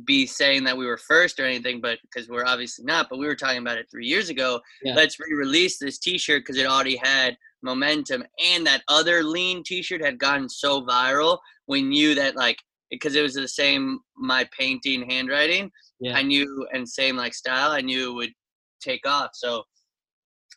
be 0.05 0.27
saying 0.27 0.65
that 0.65 0.77
we 0.77 0.87
were 0.87 0.97
first 0.97 1.39
or 1.39 1.45
anything, 1.45 1.81
but 1.81 1.99
because 2.03 2.29
we're 2.29 2.47
obviously 2.47 2.85
not, 2.85 3.09
but 3.11 3.19
we 3.19 3.27
were 3.27 3.35
talking 3.35 3.61
about 3.61 3.79
it 3.79 3.87
three 3.91 4.07
years 4.07 4.31
ago. 4.31 4.61
Yeah. 4.83 4.95
Let's 4.95 5.19
re 5.21 5.35
release 5.35 5.79
this 5.79 5.99
t 5.99 6.19
shirt 6.19 6.43
because 6.43 6.59
it 6.59 6.67
already 6.67 6.97
had 6.97 7.37
momentum. 7.63 8.25
And 8.43 8.67
that 8.67 8.83
other 8.89 9.23
lean 9.23 9.63
t 9.65 9.83
shirt 9.83 10.05
had 10.05 10.19
gotten 10.19 10.49
so 10.49 10.83
viral. 10.83 11.39
We 11.69 11.83
knew 11.83 12.15
that, 12.15 12.37
like, 12.37 12.57
because 12.91 13.15
it 13.15 13.23
was 13.23 13.35
the 13.35 13.49
same, 13.49 14.01
my 14.17 14.49
painting, 14.59 15.09
handwriting. 15.09 15.71
Yeah. 16.01 16.17
I 16.17 16.23
knew, 16.23 16.67
and 16.73 16.89
same 16.89 17.17
like 17.17 17.35
style, 17.35 17.71
I 17.71 17.81
knew 17.81 18.11
it 18.11 18.15
would 18.15 18.33
take 18.81 19.07
off. 19.07 19.31
So 19.35 19.63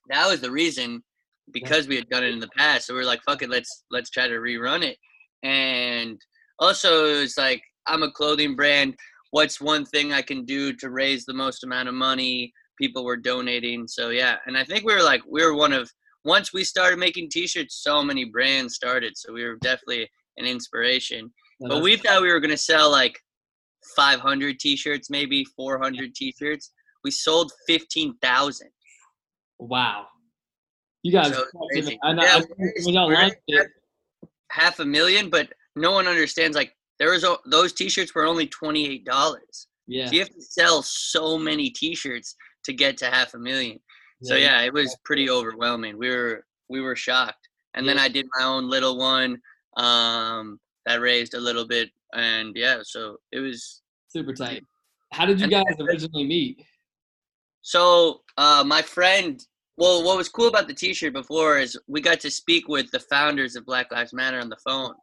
that 0.10 0.27
was 0.27 0.41
the 0.41 0.51
reason 0.51 1.03
because 1.51 1.86
yeah. 1.86 1.89
we 1.89 1.95
had 1.98 2.10
done 2.10 2.24
it 2.24 2.33
in 2.33 2.39
the 2.39 2.50
past. 2.57 2.88
So 2.88 2.93
we 2.93 3.01
are 3.01 3.05
like, 3.05 3.21
fuck 3.24 3.41
it, 3.41 3.50
let's 3.50 3.83
let's 3.91 4.10
try 4.10 4.27
to 4.27 4.36
rerun 4.36 4.83
it. 4.83 4.98
And 5.43 6.19
also 6.60 7.05
it 7.05 7.19
was 7.21 7.38
like 7.38 7.62
i'm 7.88 8.03
a 8.03 8.12
clothing 8.12 8.55
brand 8.55 8.95
what's 9.32 9.62
one 9.62 9.86
thing 9.86 10.13
i 10.13 10.22
can 10.22 10.46
do 10.46 10.74
to 10.74 10.89
raise 10.89 11.25
the 11.25 11.34
most 11.34 11.63
amount 11.63 11.88
of 11.88 11.96
money 11.96 12.53
people 12.79 13.03
were 13.03 13.17
donating 13.17 13.88
so 13.88 14.10
yeah 14.10 14.36
and 14.46 14.58
i 14.58 14.63
think 14.63 14.86
we 14.86 14.94
were 14.94 15.03
like 15.03 15.22
we 15.29 15.44
were 15.44 15.55
one 15.55 15.74
of 15.74 15.89
once 16.24 16.51
we 16.53 16.63
started 16.63 16.98
making 16.98 17.29
t-shirts 17.29 17.82
so 17.84 18.03
many 18.03 18.25
brands 18.25 18.75
started 18.75 19.15
so 19.15 19.32
we 19.32 19.44
were 19.44 19.58
definitely 19.62 20.10
an 20.38 20.46
inspiration. 20.46 21.32
But 21.60 21.82
we 21.82 21.96
thought 21.96 22.22
we 22.22 22.32
were 22.32 22.39
going 22.39 22.51
to 22.51 22.58
sell 22.58 22.91
like 22.91 23.17
500 23.96 24.60
t-shirts 24.60 25.10
maybe 25.10 25.46
400 25.55 26.13
t-shirts. 26.13 26.72
We 27.03 27.12
sold 27.12 27.51
15000 27.67 28.67
wow. 29.60 30.05
You 31.03 31.12
guys 31.12 31.34
so 31.34 31.44
I, 31.75 33.32
yeah, 33.48 33.62
I, 33.62 33.67
half 34.50 34.79
a 34.79 34.86
million 34.86 35.29
but 35.29 35.50
no 35.75 35.91
one 35.91 36.08
understands 36.08 36.55
like 36.55 36.74
there 36.99 37.11
was 37.11 37.25
those 37.45 37.73
t-shirts 37.73 38.15
were 38.15 38.25
only 38.25 38.47
$28 38.47 39.03
yeah. 39.87 40.07
So 40.07 40.13
you 40.13 40.19
have 40.19 40.29
to 40.29 40.41
sell 40.41 40.81
so 40.81 41.37
many 41.37 41.69
t-shirts 41.69 42.35
to 42.63 42.73
get 42.73 42.97
to 42.97 43.05
half 43.05 43.33
a 43.33 43.37
million. 43.37 43.79
Yeah, 44.21 44.29
so 44.29 44.35
yeah 44.35 44.61
it 44.61 44.73
was 44.73 44.95
pretty 45.05 45.29
overwhelming. 45.29 45.97
We 45.97 46.09
were 46.09 46.45
we 46.69 46.81
were 46.81 46.95
shocked. 46.95 47.47
And 47.75 47.85
yeah. 47.85 47.93
then 47.93 48.03
i 48.03 48.07
did 48.07 48.25
my 48.37 48.45
own 48.45 48.69
little 48.69 48.97
one 48.97 49.37
um 49.77 50.59
that 50.85 51.01
raised 51.01 51.33
a 51.33 51.39
little 51.39 51.67
bit 51.67 51.89
and 52.13 52.53
yeah 52.55 52.79
so 52.83 53.17
it 53.31 53.39
was 53.39 53.81
super 54.07 54.33
tight. 54.33 54.63
How 55.11 55.25
did 55.25 55.39
you 55.39 55.47
guys 55.47 55.75
originally 55.79 56.25
meet? 56.25 56.63
So 57.61 58.21
uh 58.37 58.63
my 58.65 58.81
friend 58.81 59.43
well 59.77 60.03
what 60.03 60.17
was 60.17 60.29
cool 60.29 60.47
about 60.47 60.67
the 60.67 60.73
t-shirt 60.73 61.13
before 61.13 61.57
is 61.57 61.77
we 61.87 62.01
got 62.01 62.19
to 62.21 62.31
speak 62.31 62.67
with 62.67 62.89
the 62.91 62.99
founders 62.99 63.55
of 63.55 63.65
black 63.65 63.91
lives 63.91 64.13
matter 64.13 64.39
on 64.39 64.49
the 64.49 64.57
phone 64.65 64.93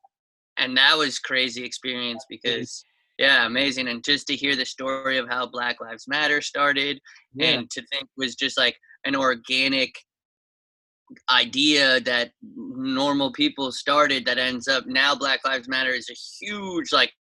and 0.59 0.77
that 0.77 0.97
was 0.97 1.19
crazy 1.19 1.65
experience 1.65 2.25
because 2.29 2.85
yeah 3.19 3.47
amazing 3.47 3.89
and 3.89 4.05
just 4.05 4.27
to 4.27 4.37
hear 4.37 4.57
the 4.57 4.65
story 4.65 5.19
of 5.19 5.29
how 5.29 5.47
black 5.47 5.81
lives 5.81 6.05
matter 6.09 6.41
started 6.41 7.01
yeah. 7.35 7.49
and 7.49 7.71
to 7.71 7.83
think 7.93 8.09
was 8.17 8.35
just 8.35 8.59
like 8.59 8.77
an 9.05 9.17
organic 9.17 9.95
idea 11.31 12.01
that 12.01 12.31
normal 12.41 13.31
people 13.33 13.71
started 13.71 14.25
that 14.25 14.39
ends 14.39 14.67
up 14.67 14.87
now 14.87 15.15
black 15.15 15.41
lives 15.45 15.69
matter 15.69 15.91
is 15.91 16.09
a 16.09 16.45
huge 16.45 16.93
like 16.93 17.13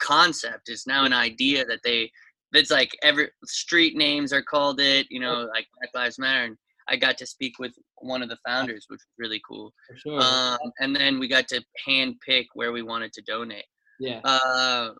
concept. 0.00 0.68
It's 0.68 0.86
now 0.86 1.04
an 1.04 1.12
idea 1.12 1.64
that 1.66 1.80
they 1.84 2.10
that's 2.52 2.70
like 2.70 2.96
every 3.02 3.28
street 3.44 3.96
names 3.96 4.32
are 4.32 4.42
called 4.42 4.80
it 4.80 5.06
you 5.10 5.20
know 5.20 5.48
like 5.54 5.66
black 5.78 5.90
lives 5.94 6.18
matter 6.18 6.44
and 6.44 6.56
i 6.88 6.96
got 6.96 7.16
to 7.18 7.26
speak 7.26 7.58
with 7.58 7.72
one 8.00 8.22
of 8.22 8.28
the 8.28 8.38
founders 8.46 8.86
which 8.88 8.98
was 8.98 9.06
really 9.18 9.40
cool 9.48 9.72
For 9.88 9.96
sure. 9.96 10.20
um, 10.20 10.58
and 10.80 10.94
then 10.94 11.18
we 11.18 11.28
got 11.28 11.48
to 11.48 11.62
hand 11.86 12.16
pick 12.26 12.46
where 12.54 12.72
we 12.72 12.82
wanted 12.82 13.12
to 13.14 13.22
donate 13.22 13.64
yeah. 13.98 14.20
uh, 14.24 14.90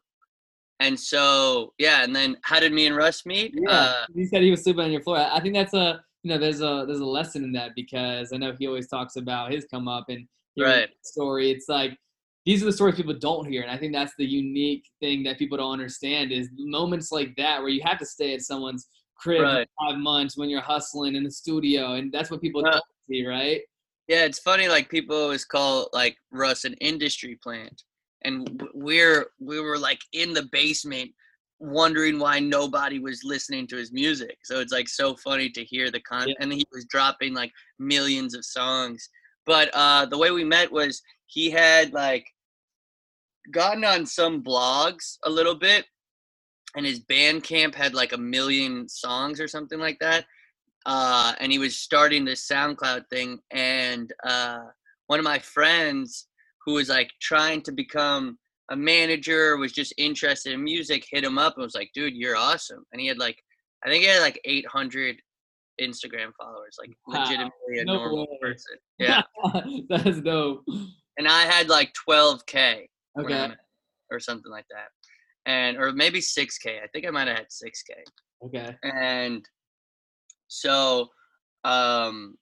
and 0.80 0.98
so 0.98 1.72
yeah 1.78 2.02
and 2.04 2.14
then 2.14 2.36
how 2.42 2.60
did 2.60 2.72
me 2.72 2.86
and 2.86 2.96
russ 2.96 3.24
meet 3.26 3.54
Yeah, 3.54 3.70
uh, 3.70 4.04
he 4.14 4.24
said 4.26 4.42
he 4.42 4.50
was 4.50 4.62
sleeping 4.62 4.84
on 4.84 4.92
your 4.92 5.02
floor. 5.02 5.18
I 5.18 5.40
think 5.40 5.54
that's 5.54 5.74
a 5.74 6.00
you 6.22 6.30
know 6.30 6.38
there's 6.38 6.60
a 6.60 6.84
there's 6.86 7.00
a 7.00 7.04
lesson 7.06 7.44
in 7.44 7.52
that 7.52 7.70
because 7.74 8.32
I 8.32 8.36
know 8.36 8.54
he 8.58 8.66
always 8.66 8.88
talks 8.88 9.16
about 9.16 9.52
his 9.52 9.66
come 9.70 9.88
up 9.88 10.06
and 10.08 10.26
Right. 10.58 10.88
story. 11.02 11.50
It's 11.50 11.68
like 11.68 11.96
these 12.44 12.62
are 12.62 12.66
the 12.66 12.72
stories 12.72 12.96
people 12.96 13.14
don't 13.14 13.46
hear, 13.46 13.62
and 13.62 13.70
I 13.70 13.76
think 13.78 13.92
that's 13.94 14.12
the 14.18 14.24
unique 14.26 14.84
thing 15.00 15.22
that 15.24 15.38
people 15.38 15.56
don't 15.58 15.72
understand 15.72 16.32
is 16.32 16.48
moments 16.58 17.12
like 17.12 17.34
that 17.36 17.60
where 17.60 17.68
you 17.70 17.80
have 17.84 17.98
to 17.98 18.06
stay 18.06 18.34
at 18.34 18.40
someone's 18.42 18.88
crib 19.20 19.42
Right. 19.42 19.68
five 19.78 19.98
months 19.98 20.36
when 20.36 20.48
you're 20.48 20.60
hustling 20.60 21.14
in 21.14 21.24
the 21.24 21.30
studio, 21.30 21.94
and 21.94 22.10
that's 22.12 22.30
what 22.30 22.40
people 22.40 22.66
Uh, 22.66 22.72
don't 22.72 22.84
see, 23.08 23.26
right? 23.26 23.60
Yeah, 24.08 24.24
it's 24.24 24.40
funny. 24.40 24.66
Like 24.68 24.88
people 24.88 25.16
always 25.16 25.44
call 25.44 25.88
like 25.92 26.16
Russ 26.32 26.64
an 26.64 26.74
industry 26.74 27.36
plant, 27.36 27.84
and 28.22 28.62
we're 28.74 29.26
we 29.38 29.60
were 29.60 29.78
like 29.78 30.00
in 30.12 30.32
the 30.32 30.48
basement, 30.50 31.12
wondering 31.58 32.18
why 32.18 32.40
nobody 32.40 32.98
was 32.98 33.22
listening 33.22 33.66
to 33.68 33.76
his 33.76 33.92
music. 33.92 34.38
So 34.44 34.60
it's 34.60 34.72
like 34.72 34.88
so 34.88 35.14
funny 35.14 35.50
to 35.50 35.62
hear 35.62 35.90
the 35.90 36.00
con. 36.00 36.28
Yeah. 36.28 36.34
And 36.40 36.52
he 36.52 36.64
was 36.72 36.86
dropping 36.86 37.34
like 37.34 37.52
millions 37.78 38.34
of 38.34 38.44
songs. 38.44 39.08
But 39.46 39.70
uh, 39.74 40.06
the 40.06 40.18
way 40.18 40.30
we 40.30 40.44
met 40.44 40.72
was 40.72 41.02
he 41.26 41.50
had 41.50 41.92
like 41.92 42.26
gotten 43.52 43.84
on 43.84 44.06
some 44.06 44.42
blogs 44.42 45.18
a 45.24 45.30
little 45.30 45.54
bit, 45.54 45.84
and 46.76 46.86
his 46.86 47.00
Bandcamp 47.00 47.74
had 47.74 47.94
like 47.94 48.12
a 48.12 48.18
million 48.18 48.88
songs 48.88 49.40
or 49.40 49.48
something 49.48 49.78
like 49.78 49.98
that 50.00 50.24
uh, 50.86 51.34
and 51.40 51.52
he 51.52 51.58
was 51.58 51.76
starting 51.76 52.24
this 52.24 52.46
SoundCloud 52.48 53.04
thing. 53.10 53.38
And 53.50 54.12
uh, 54.24 54.60
one 55.08 55.18
of 55.18 55.24
my 55.24 55.38
friends 55.38 56.28
who 56.64 56.74
was 56.74 56.88
like 56.88 57.10
trying 57.20 57.62
to 57.62 57.72
become 57.72 58.38
a 58.70 58.76
manager, 58.76 59.56
was 59.56 59.72
just 59.72 59.92
interested 59.98 60.52
in 60.52 60.62
music, 60.62 61.04
hit 61.10 61.24
him 61.24 61.38
up 61.38 61.54
and 61.56 61.64
was 61.64 61.74
like, 61.74 61.90
"Dude, 61.92 62.14
you're 62.14 62.36
awesome." 62.36 62.84
And 62.92 63.00
he 63.00 63.08
had 63.08 63.18
like, 63.18 63.36
I 63.84 63.88
think 63.90 64.04
he 64.04 64.08
had 64.08 64.20
like 64.22 64.40
800 64.44 65.16
Instagram 65.82 66.30
followers, 66.40 66.76
like 66.78 66.90
Wow. 67.06 67.20
legitimately 67.24 67.78
a 67.80 67.84
No 67.84 67.94
normal 67.96 68.26
way. 68.30 68.38
person. 68.40 68.76
Yeah. 68.98 69.22
that's 69.88 70.20
dope. 70.20 70.62
and 71.18 71.26
I 71.26 71.42
had 71.42 71.68
like 71.68 71.92
12k 72.08 72.86
Okay, 73.20 73.48
or 74.10 74.20
something 74.20 74.52
like 74.52 74.66
that, 74.70 74.88
and 75.50 75.76
or 75.76 75.92
maybe 75.92 76.20
6k. 76.20 76.82
I 76.82 76.86
think 76.92 77.06
I 77.06 77.10
might 77.10 77.28
have 77.28 77.38
had 77.38 77.48
6k. 77.48 77.90
okay, 78.46 78.76
and 78.82 79.44
so 80.48 81.08
um 81.64 82.36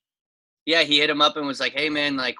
yeah 0.64 0.82
he 0.82 1.00
hit 1.00 1.10
him 1.10 1.20
up 1.20 1.36
and 1.36 1.46
was 1.46 1.60
like 1.60 1.72
hey 1.72 1.90
man 1.90 2.16
like 2.16 2.36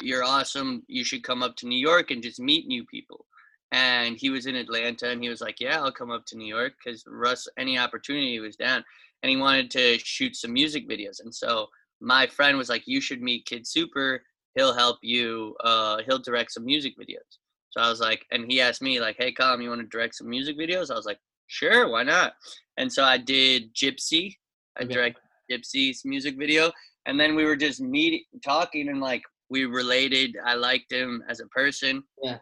you're 0.00 0.24
awesome. 0.24 0.82
You 0.88 1.04
should 1.04 1.22
come 1.22 1.42
up 1.42 1.56
to 1.56 1.66
new 1.66 1.78
york 1.90 2.10
and 2.10 2.22
just 2.22 2.40
meet 2.40 2.66
new 2.66 2.84
people. 2.86 3.26
And 3.72 4.16
he 4.16 4.30
was 4.30 4.46
in 4.46 4.56
atlanta 4.56 5.10
and 5.10 5.22
he 5.22 5.28
was 5.28 5.40
like 5.40 5.58
yeah 5.60 5.80
i'll 5.80 6.00
come 6.00 6.10
up 6.10 6.24
to 6.26 6.36
new 6.36 6.52
york 6.58 6.72
because 6.78 7.04
russ 7.06 7.46
any 7.58 7.78
opportunity 7.78 8.38
was 8.40 8.56
down. 8.56 8.84
And 9.22 9.30
he 9.30 9.36
wanted 9.36 9.70
to 9.72 9.98
shoot 9.98 10.36
some 10.36 10.52
music 10.52 10.88
videos. 10.88 11.20
And 11.22 11.34
so 11.34 11.66
my 12.00 12.26
friend 12.26 12.58
was 12.58 12.68
like 12.68 12.84
you 12.86 13.00
should 13.00 13.22
meet 13.22 13.46
kid 13.46 13.66
super. 13.66 14.22
He'll 14.54 14.74
help 14.74 14.98
you 15.02 15.56
uh 15.64 15.98
he'll 16.06 16.24
direct 16.28 16.52
some 16.52 16.64
music 16.64 16.94
videos 17.02 17.32
so 17.74 17.80
i 17.80 17.88
was 17.90 17.98
like 18.00 18.24
and 18.30 18.50
he 18.50 18.60
asked 18.60 18.80
me 18.82 19.00
like 19.00 19.16
hey 19.18 19.32
Colm, 19.32 19.60
you 19.62 19.68
want 19.68 19.80
to 19.80 19.86
direct 19.88 20.14
some 20.14 20.28
music 20.30 20.56
videos 20.56 20.90
i 20.90 20.94
was 20.94 21.06
like 21.06 21.18
sure 21.48 21.88
why 21.88 22.02
not 22.04 22.32
and 22.78 22.90
so 22.92 23.02
i 23.04 23.18
did 23.18 23.74
gypsy 23.74 24.34
I 24.76 24.82
Okay. 24.84 24.94
directed 24.94 25.20
Gypsy's 25.52 26.02
music 26.04 26.36
video, 26.36 26.72
and 27.06 27.20
then 27.20 27.36
we 27.36 27.44
were 27.44 27.54
just 27.54 27.80
meeting, 27.80 28.24
talking, 28.44 28.88
and 28.88 29.00
like 29.00 29.22
we 29.50 29.66
related. 29.66 30.36
I 30.44 30.54
liked 30.54 30.90
him 30.90 31.22
as 31.28 31.38
a 31.40 31.46
person. 31.48 32.02
Yeah. 32.22 32.38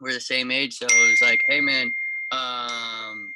we're 0.00 0.12
the 0.12 0.20
same 0.20 0.50
age, 0.50 0.74
so 0.74 0.84
it 0.86 1.10
was 1.10 1.20
like, 1.30 1.40
hey 1.46 1.60
man, 1.60 1.90
um, 2.32 3.26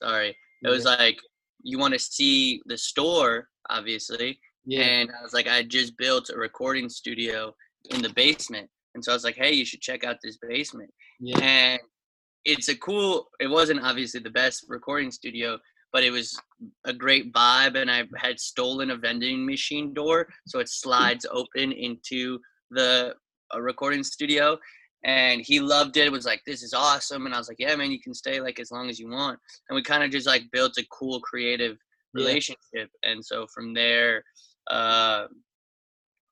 sorry, 0.00 0.36
it 0.62 0.68
was 0.68 0.84
like 0.84 1.16
you 1.62 1.78
want 1.78 1.94
to 1.94 1.98
see 1.98 2.60
the 2.66 2.78
store, 2.78 3.48
obviously, 3.70 4.38
yeah, 4.64 4.82
and 4.82 5.10
I 5.18 5.22
was 5.22 5.32
like, 5.32 5.48
I 5.48 5.62
just 5.64 5.96
built 5.96 6.30
a 6.30 6.38
recording 6.38 6.88
studio 6.88 7.52
in 7.90 8.00
the 8.02 8.12
basement, 8.12 8.68
and 8.96 9.04
so 9.04 9.12
I 9.12 9.14
was 9.14 9.22
like, 9.22 9.36
hey, 9.36 9.52
you 9.52 9.64
should 9.64 9.80
check 9.82 10.02
out 10.02 10.16
this 10.24 10.38
basement. 10.38 10.90
Yeah, 11.20 11.38
and 11.38 11.80
it's 12.46 12.68
a 12.68 12.76
cool 12.76 13.28
it 13.40 13.48
wasn't 13.48 13.80
obviously 13.82 14.20
the 14.20 14.30
best 14.30 14.64
recording 14.68 15.10
studio 15.10 15.58
but 15.92 16.04
it 16.04 16.10
was 16.10 16.40
a 16.84 16.92
great 16.92 17.32
vibe 17.32 17.76
and 17.76 17.90
i 17.90 18.04
had 18.16 18.38
stolen 18.38 18.92
a 18.92 18.96
vending 18.96 19.44
machine 19.44 19.92
door 19.92 20.28
so 20.46 20.60
it 20.60 20.68
slides 20.84 21.26
open 21.30 21.72
into 21.72 22.38
the 22.70 23.12
uh, 23.54 23.60
recording 23.60 24.04
studio 24.04 24.56
and 25.04 25.40
he 25.40 25.58
loved 25.60 25.96
it 25.96 26.10
was 26.10 26.24
like 26.24 26.40
this 26.46 26.62
is 26.62 26.72
awesome 26.72 27.26
and 27.26 27.34
i 27.34 27.38
was 27.38 27.48
like 27.48 27.58
yeah 27.58 27.74
man 27.74 27.90
you 27.90 28.00
can 28.00 28.14
stay 28.14 28.40
like 28.40 28.60
as 28.60 28.70
long 28.70 28.88
as 28.88 28.98
you 28.98 29.08
want. 29.08 29.38
And 29.68 29.74
we 29.74 29.82
kind 29.82 30.04
of 30.04 30.10
just 30.10 30.26
like 30.26 30.44
built 30.52 30.78
a 30.78 30.86
cool 30.90 31.20
creative 31.20 31.76
Yeah. 32.14 32.26
relationship 32.26 32.88
and 33.02 33.24
so 33.24 33.46
from 33.52 33.74
there 33.74 34.22
uh 34.70 35.26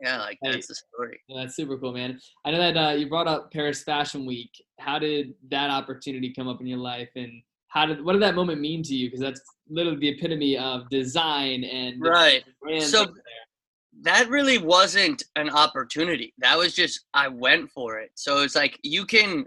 yeah 0.04 0.18
like 0.20 0.38
that's 0.42 0.66
the 0.68 0.74
story 0.74 1.18
Yeah, 1.28 1.42
that's 1.42 1.56
super 1.56 1.76
cool, 1.78 1.92
man. 1.92 2.20
I 2.44 2.50
know 2.50 2.58
that 2.58 2.76
uh, 2.76 2.90
you 2.92 3.08
brought 3.08 3.26
up 3.26 3.52
Paris 3.52 3.82
Fashion 3.82 4.26
Week. 4.26 4.50
How 4.78 4.98
did 4.98 5.34
that 5.50 5.70
opportunity 5.70 6.32
come 6.32 6.48
up 6.48 6.60
in 6.60 6.66
your 6.66 6.78
life, 6.78 7.08
and 7.16 7.32
how 7.68 7.86
did 7.86 8.04
what 8.04 8.12
did 8.12 8.22
that 8.22 8.34
moment 8.34 8.60
mean 8.60 8.82
to 8.84 8.94
you? 8.94 9.06
Because 9.08 9.20
that's 9.20 9.40
literally 9.68 9.98
the 9.98 10.08
epitome 10.10 10.56
of 10.58 10.88
design 10.90 11.64
and 11.64 12.00
Right. 12.00 12.44
brand 12.60 12.82
So- 12.84 13.06
that 14.02 14.28
really 14.28 14.58
wasn't 14.58 15.22
an 15.36 15.48
opportunity. 15.48 16.34
That 16.38 16.58
was 16.58 16.74
just 16.74 17.06
I 17.14 17.28
went 17.28 17.70
for 17.70 17.98
it. 18.00 18.10
So 18.16 18.42
it's 18.42 18.56
like 18.56 18.78
you 18.82 19.06
can 19.06 19.46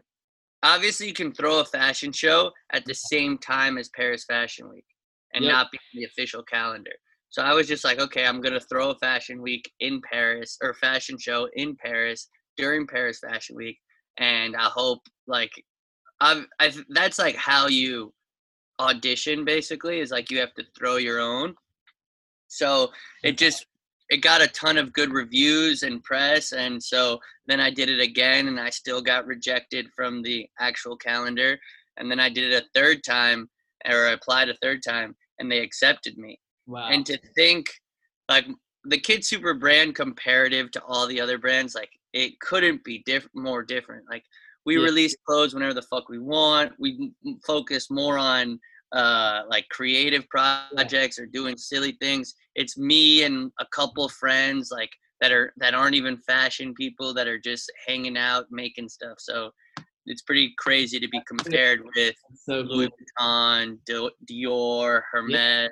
obviously 0.63 1.07
you 1.07 1.13
can 1.13 1.33
throw 1.33 1.59
a 1.59 1.65
fashion 1.65 2.11
show 2.11 2.51
at 2.71 2.83
the 2.85 2.93
same 2.95 3.37
time 3.37 3.77
as 3.77 3.89
Paris 3.89 4.23
Fashion 4.25 4.69
Week 4.69 4.85
and 5.33 5.43
Yep. 5.43 5.51
not 5.51 5.71
be 5.71 5.77
on 5.77 5.99
the 6.01 6.05
official 6.05 6.41
calendar. 6.43 6.93
So 7.29 7.41
I 7.41 7.53
was 7.53 7.67
just 7.67 7.84
like, 7.84 8.00
okay, 8.00 8.25
I'm 8.25 8.41
gonna 8.41 8.60
throw 8.60 8.91
a 8.91 9.00
fashion 9.00 9.41
week 9.41 9.72
in 9.79 10.01
Paris 10.01 10.57
or 10.62 10.74
fashion 10.75 11.17
show 11.17 11.48
in 11.55 11.75
Paris 11.75 12.29
during 12.57 12.88
Paris 12.88 13.19
Fashion 13.19 13.55
Week, 13.55 13.77
and 14.17 14.55
I 14.55 14.65
hope 14.65 15.01
like 15.27 15.51
I've, 16.19 16.46
I 16.60 16.74
that's 16.89 17.19
like 17.19 17.36
how 17.36 17.67
you 17.67 18.13
audition 18.79 19.46
basically 19.46 20.00
is 20.00 20.12
like 20.12 20.31
you 20.31 20.39
have 20.39 20.53
to 20.55 20.63
throw 20.77 20.98
your 20.98 21.19
own. 21.19 21.55
So 22.48 22.91
it 23.24 23.29
mm-hmm. 23.29 23.36
just 23.36 23.65
it 24.10 24.22
got 24.22 24.41
a 24.41 24.48
ton 24.48 24.77
of 24.77 24.93
good 24.93 25.12
reviews 25.12 25.84
and 25.84 26.01
press 26.03 26.53
and 26.53 26.81
so 26.81 27.19
then 27.46 27.60
I 27.60 27.69
did 27.69 27.89
it 27.89 28.00
again 28.00 28.48
and 28.48 28.57
I 28.57 28.69
still 28.69 29.01
got 29.01 29.27
rejected 29.27 29.88
from 29.93 30.22
the 30.22 30.48
actual 30.60 30.96
calendar 30.96 31.60
and 31.98 32.10
then 32.10 32.19
I 32.19 32.29
did 32.29 32.53
it 32.53 32.63
a 32.63 32.79
third 32.79 33.03
time 33.03 33.50
or 33.86 34.07
I 34.07 34.12
applied 34.12 34.48
a 34.48 34.55
third 34.62 34.81
time 34.81 35.15
and 35.39 35.51
they 35.51 35.60
accepted 35.60 36.17
me. 36.17 36.39
Wow. 36.67 36.89
And 36.89 37.05
to 37.05 37.17
think 37.36 37.67
like 38.29 38.45
the 38.83 39.00
Kid 39.00 39.25
Super 39.25 39.53
brand 39.53 39.95
comparative 39.95 40.69
to 40.71 40.83
all 40.83 41.07
the 41.07 41.19
other 41.19 41.38
brands 41.38 41.74
like 41.74 41.89
it 42.13 42.39
couldn't 42.39 42.83
be 42.83 43.03
diff- 43.05 43.27
more 43.33 43.63
different. 43.63 44.05
Like 44.09 44.24
we 44.65 44.77
Yeah. 44.77 44.83
release 44.83 45.15
clothes 45.25 45.53
whenever 45.53 45.74
the 45.74 45.81
fuck 45.83 46.09
we 46.09 46.19
want. 46.19 46.74
We 46.79 47.12
focus 47.45 47.89
more 47.89 48.17
on 48.17 48.59
uh 48.93 49.43
like 49.50 49.67
creative 49.69 50.27
projects 50.29 51.19
or 51.19 51.25
doing 51.25 51.57
silly 51.57 51.97
things 52.01 52.33
it's 52.55 52.77
me 52.77 53.24
and 53.24 53.51
a 53.59 53.65
couple 53.75 54.07
friends 54.07 54.69
like 54.71 54.89
that 55.19 55.29
are 55.29 55.51
that 55.57 55.74
aren't 55.74 55.93
even 55.93 56.15
fashion 56.19 56.74
people 56.74 57.13
that 57.13 57.27
are 57.27 57.38
just 57.38 57.69
hanging 57.86 58.15
out 58.15 58.45
making 58.50 58.88
stuff 58.88 59.17
so 59.19 59.51
it's 60.05 60.21
pretty 60.21 60.53
crazy 60.57 61.01
to 61.01 61.07
be 61.09 61.21
compared 61.27 61.81
with 61.97 62.15
so 62.33 62.62
louis 62.62 62.88
vuitton 63.19 63.77
dior 64.31 65.01
hermes 65.12 65.36
yeah 65.36 65.69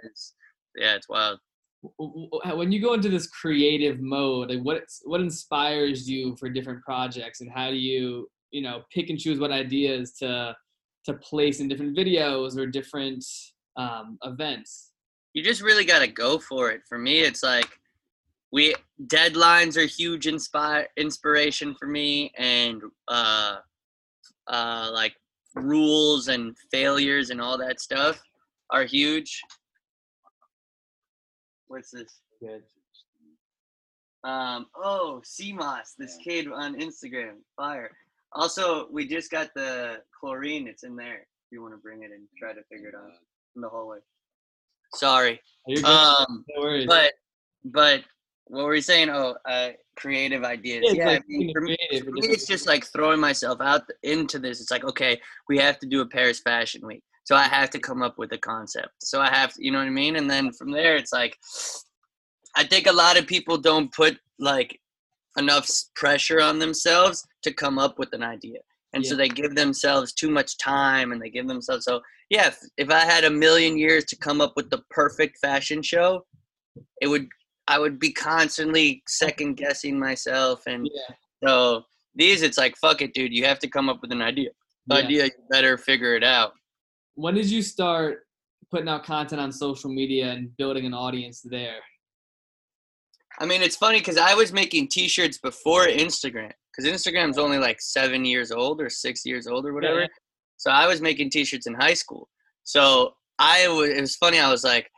it's 0.75 1.09
wild. 1.09 1.39
When 1.97 2.71
you 2.71 2.81
go 2.81 2.93
into 2.93 3.09
this 3.09 3.27
creative 3.27 3.99
mode 3.99 4.49
like 4.49 4.61
what 4.61 4.83
what 5.03 5.21
inspires 5.21 6.09
you 6.09 6.35
for 6.37 6.49
different 6.49 6.83
projects 6.83 7.41
and 7.41 7.51
how 7.51 7.69
do 7.69 7.75
you 7.75 8.27
you 8.49 8.63
know 8.63 8.81
pick 8.91 9.09
and 9.11 9.19
choose 9.19 9.39
what 9.39 9.51
ideas 9.51 10.13
to 10.13 10.55
to 11.05 11.13
place 11.15 11.59
in 11.59 11.67
different 11.67 11.95
videos 11.95 12.57
or 12.57 12.65
different 12.65 13.23
um, 13.77 14.17
events? 14.23 14.91
You 15.33 15.43
just 15.43 15.61
really 15.61 15.85
got 15.85 15.99
to 15.99 16.07
go 16.07 16.39
for 16.39 16.71
it. 16.71 16.81
For 16.89 16.97
me 16.97 17.19
it's 17.19 17.43
like 17.43 17.69
we 18.51 18.73
deadlines 19.07 19.75
are 19.75 19.85
huge 19.85 20.27
inspire 20.27 20.87
inspiration 20.97 21.75
for 21.75 21.87
me 21.87 22.31
and 22.37 22.81
uh 23.09 23.57
uh 24.47 24.89
like 24.93 25.13
rules 25.55 26.27
and 26.27 26.55
failures 26.71 27.29
and 27.29 27.41
all 27.41 27.57
that 27.57 27.81
stuff 27.81 28.21
are 28.71 28.85
huge 28.85 29.41
what's 31.67 31.91
this 31.91 32.21
good 32.41 32.63
Um, 34.23 34.67
oh, 34.75 35.21
CMOS, 35.23 35.95
this 35.97 36.17
kid 36.23 36.51
on 36.51 36.79
Instagram, 36.79 37.35
fire. 37.55 37.91
Also, 38.31 38.87
we 38.91 39.07
just 39.07 39.31
got 39.31 39.49
the 39.55 40.01
chlorine. 40.19 40.67
It's 40.67 40.83
in 40.83 40.95
there. 40.95 41.17
If 41.17 41.51
you 41.51 41.61
want 41.61 41.73
to 41.73 41.77
bring 41.77 42.03
it 42.03 42.11
and 42.11 42.23
try 42.37 42.53
to 42.53 42.61
figure 42.71 42.89
it 42.89 42.95
out 42.95 43.11
in 43.55 43.61
the 43.61 43.69
hallway. 43.69 43.99
Sorry. 44.93 45.39
Um, 45.83 46.45
no 46.55 46.85
but 46.85 47.13
but 47.65 48.03
what 48.45 48.65
were 48.65 48.75
you 48.75 48.81
saying? 48.81 49.09
Oh, 49.09 49.35
uh, 49.45 49.69
creative 49.95 50.43
ideas. 50.43 50.83
Yeah, 50.87 50.93
Yeah, 50.93 51.05
like 51.07 51.21
I 51.21 51.23
mean, 51.27 51.53
for 51.53 51.61
me, 51.61 51.77
for 52.03 52.11
me, 52.11 52.21
it's 52.23 52.45
just 52.45 52.67
like 52.67 52.85
throwing 52.85 53.19
myself 53.19 53.59
out 53.61 53.83
into 54.03 54.39
this. 54.39 54.61
It's 54.61 54.71
like, 54.71 54.83
okay, 54.83 55.19
we 55.49 55.57
have 55.57 55.79
to 55.79 55.87
do 55.87 56.01
a 56.01 56.05
Paris 56.07 56.39
Fashion 56.39 56.85
Week, 56.85 57.03
so 57.25 57.35
I 57.35 57.43
have 57.43 57.69
to 57.71 57.79
come 57.79 58.01
up 58.03 58.17
with 58.17 58.31
a 58.33 58.37
concept. 58.37 58.93
So 59.01 59.19
I 59.19 59.29
have 59.29 59.53
to, 59.53 59.65
you 59.65 59.71
know 59.71 59.79
what 59.79 59.87
I 59.87 59.91
mean? 59.91 60.15
And 60.15 60.29
then 60.29 60.51
from 60.53 60.71
there, 60.71 60.95
it's 60.95 61.11
like, 61.11 61.35
I 62.55 62.63
think 62.63 62.87
a 62.87 62.93
lot 62.93 63.17
of 63.19 63.27
people 63.27 63.57
don't 63.57 63.91
put 63.91 64.17
like 64.39 64.79
enough 65.37 65.67
pressure 65.95 66.39
on 66.39 66.59
themselves 66.59 67.25
to 67.43 67.51
come 67.51 67.77
up 67.79 67.97
with 67.99 68.13
an 68.13 68.23
idea. 68.23 68.59
And 68.93 69.05
so 69.05 69.15
they 69.15 69.27
give 69.27 69.55
themselves 69.55 70.13
too 70.13 70.29
much 70.29 70.57
time 70.57 71.11
and 71.11 71.21
they 71.21 71.29
give 71.29 71.49
themselves 71.49 71.83
so 71.83 71.99
yeah, 72.29 72.47
if, 72.47 72.57
if 72.77 72.89
I 72.89 73.01
had 73.01 73.23
a 73.25 73.29
million 73.29 73.77
years 73.77 74.05
to 74.05 74.15
come 74.17 74.39
up 74.39 74.53
with 74.55 74.69
the 74.69 74.81
perfect 74.89 75.37
fashion 75.39 75.81
show, 75.83 76.25
it 77.01 77.07
would 77.07 77.27
I 77.67 77.77
would 77.79 77.99
be 77.99 78.13
constantly 78.13 79.03
second 79.07 79.57
guessing 79.57 79.99
myself 79.99 80.61
and 80.67 80.87
yeah. 80.91 81.15
so 81.45 81.83
these 82.15 82.41
it's 82.41 82.57
like 82.57 82.77
fuck 82.77 83.01
it 83.01 83.13
dude, 83.13 83.33
you 83.33 83.45
have 83.45 83.59
to 83.59 83.67
come 83.67 83.89
up 83.89 83.99
with 84.01 84.11
an 84.11 84.21
idea. 84.21 84.51
The 84.87 84.95
Yeah. 84.95 85.01
idea 85.05 85.23
you 85.25 85.31
better 85.49 85.77
figure 85.77 86.15
it 86.15 86.23
out. 86.23 86.53
When 87.15 87.33
did 87.33 87.49
you 87.49 87.61
start 87.61 88.27
putting 88.71 88.89
out 88.89 89.03
content 89.03 89.41
on 89.41 89.51
social 89.51 89.89
media 89.89 90.31
and 90.31 90.55
building 90.57 90.85
an 90.85 90.93
audience 90.93 91.41
there? 91.41 91.79
I 93.39 93.45
mean, 93.45 93.61
it's 93.61 93.75
funny 93.75 93.99
because 93.99 94.17
I 94.17 94.33
was 94.33 94.53
making 94.53 94.87
T-shirts 94.87 95.37
before 95.37 95.87
Instagram 95.87 96.51
because 96.75 96.91
Instagram's 96.91 97.37
only 97.37 97.57
like 97.57 97.81
seven 97.81 98.25
years 98.25 98.51
old 98.51 98.81
or 98.81 98.89
six 98.89 99.25
years 99.25 99.47
old 99.47 99.65
or 99.65 99.73
whatever. 99.73 100.01
yeah. 100.01 100.07
So 100.57 100.71
I 100.71 100.87
was 100.87 101.01
making 101.01 101.29
T-shirts 101.31 101.67
in 101.67 101.73
high 101.73 101.93
school. 101.93 102.29
So 102.63 103.15
I 103.39 103.67
was. 103.67 103.89
It 103.89 104.01
was 104.01 104.15
funny. 104.15 104.39
I 104.39 104.49
was 104.49 104.63
like, 104.63 104.89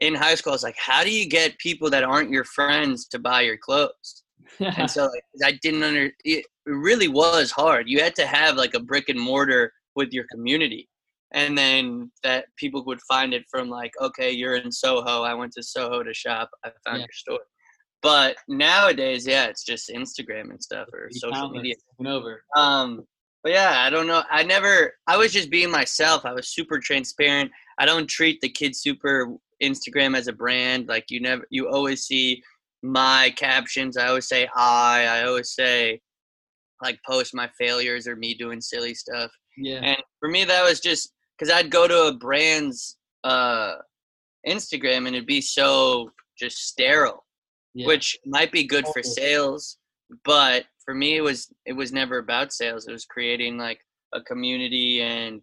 in 0.00 0.14
high 0.14 0.34
school, 0.34 0.52
I 0.52 0.54
was 0.54 0.62
like, 0.62 0.78
how 0.78 1.04
do 1.04 1.10
you 1.10 1.28
get 1.28 1.58
people 1.58 1.90
that 1.90 2.02
aren't 2.02 2.30
your 2.30 2.44
friends 2.44 3.06
to 3.08 3.18
buy 3.18 3.42
your 3.42 3.58
clothes? 3.58 4.24
And 4.58 4.90
so 4.90 5.04
like, 5.04 5.22
I 5.44 5.58
didn't 5.62 5.82
under. 5.82 6.10
It 6.24 6.46
really 6.66 7.08
was 7.08 7.50
hard. 7.50 7.88
You 7.88 8.00
had 8.00 8.14
to 8.16 8.26
have 8.26 8.56
like 8.56 8.74
a 8.74 8.80
brick 8.80 9.08
and 9.08 9.20
mortar 9.20 9.72
with 9.94 10.12
your 10.12 10.24
community. 10.32 10.88
And 11.34 11.56
then 11.56 12.10
that 12.22 12.46
people 12.56 12.84
would 12.84 13.00
find 13.02 13.32
it 13.32 13.44
from 13.50 13.68
like, 13.68 13.92
okay, 14.00 14.30
you're 14.30 14.56
in 14.56 14.70
Soho. 14.70 15.22
I 15.22 15.34
went 15.34 15.52
to 15.52 15.62
Soho 15.62 16.02
to 16.02 16.12
shop. 16.14 16.50
I 16.64 16.70
found 16.84 16.98
Yeah. 17.00 17.06
your 17.06 17.12
store. 17.12 17.40
But 18.02 18.36
nowadays, 18.48 19.26
yeah, 19.26 19.46
it's 19.46 19.64
just 19.64 19.88
Instagram 19.88 20.50
and 20.50 20.62
stuff 20.62 20.88
or 20.92 21.08
social 21.12 21.50
media. 21.50 21.74
over. 22.04 22.42
Um, 22.56 23.06
but 23.44 23.52
yeah, 23.52 23.80
I 23.84 23.90
don't 23.90 24.06
know. 24.06 24.22
I 24.30 24.42
never. 24.42 24.94
I 25.06 25.16
was 25.16 25.32
just 25.32 25.50
being 25.50 25.70
myself. 25.70 26.24
I 26.24 26.32
was 26.32 26.48
super 26.48 26.78
transparent. 26.78 27.50
I 27.78 27.86
don't 27.86 28.08
treat 28.08 28.40
the 28.40 28.48
Kid 28.48 28.74
Super 28.76 29.34
Instagram 29.62 30.16
as 30.16 30.26
a 30.28 30.32
brand. 30.32 30.88
Like 30.88 31.06
you 31.10 31.20
never. 31.20 31.44
You 31.50 31.68
always 31.68 32.02
see 32.04 32.42
my 32.82 33.32
captions. 33.36 33.96
I 33.96 34.08
always 34.08 34.28
say 34.28 34.48
I. 34.54 35.06
I 35.06 35.24
always 35.26 35.54
say 35.54 36.00
like 36.82 36.98
post 37.08 37.34
my 37.34 37.48
failures 37.58 38.06
or 38.08 38.16
me 38.16 38.34
doing 38.34 38.60
silly 38.60 38.94
stuff. 38.94 39.30
Yeah. 39.56 39.80
And 39.82 39.98
for 40.18 40.28
me, 40.28 40.44
that 40.44 40.64
was 40.64 40.80
just 40.80 41.12
because 41.42 41.52
I'd 41.52 41.70
go 41.70 41.88
to 41.88 42.04
a 42.04 42.14
brand's 42.14 42.98
uh, 43.24 43.74
Instagram 44.46 45.08
and 45.08 45.08
it'd 45.08 45.26
be 45.26 45.40
so 45.40 46.10
just 46.38 46.68
sterile 46.68 47.24
yeah. 47.74 47.86
which 47.86 48.16
might 48.24 48.52
be 48.52 48.64
good 48.64 48.86
for 48.92 49.02
sales 49.02 49.78
but 50.24 50.64
for 50.84 50.94
me 50.94 51.16
it 51.16 51.20
was 51.20 51.52
it 51.66 51.72
was 51.72 51.92
never 51.92 52.18
about 52.18 52.52
sales 52.52 52.86
it 52.86 52.92
was 52.92 53.04
creating 53.04 53.58
like 53.58 53.80
a 54.14 54.20
community 54.22 55.02
and 55.02 55.42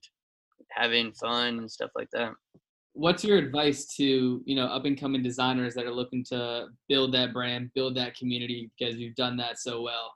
having 0.71 1.11
fun 1.13 1.59
and 1.59 1.71
stuff 1.71 1.91
like 1.95 2.09
that 2.13 2.31
What's 2.93 3.23
your 3.23 3.37
advice 3.37 3.85
to 3.97 4.41
you 4.45 4.55
know 4.55 4.65
up 4.65 4.85
and 4.85 4.99
coming 4.99 5.21
designers 5.21 5.73
that 5.75 5.85
are 5.85 5.93
looking 5.93 6.23
to 6.29 6.67
build 6.89 7.13
that 7.13 7.33
brand, 7.33 7.71
build 7.75 7.95
that 7.97 8.15
community 8.15 8.69
because 8.77 8.95
you've 8.95 9.15
done 9.15 9.38
that 9.38 9.59
so 9.59 9.81
well? 9.81 10.13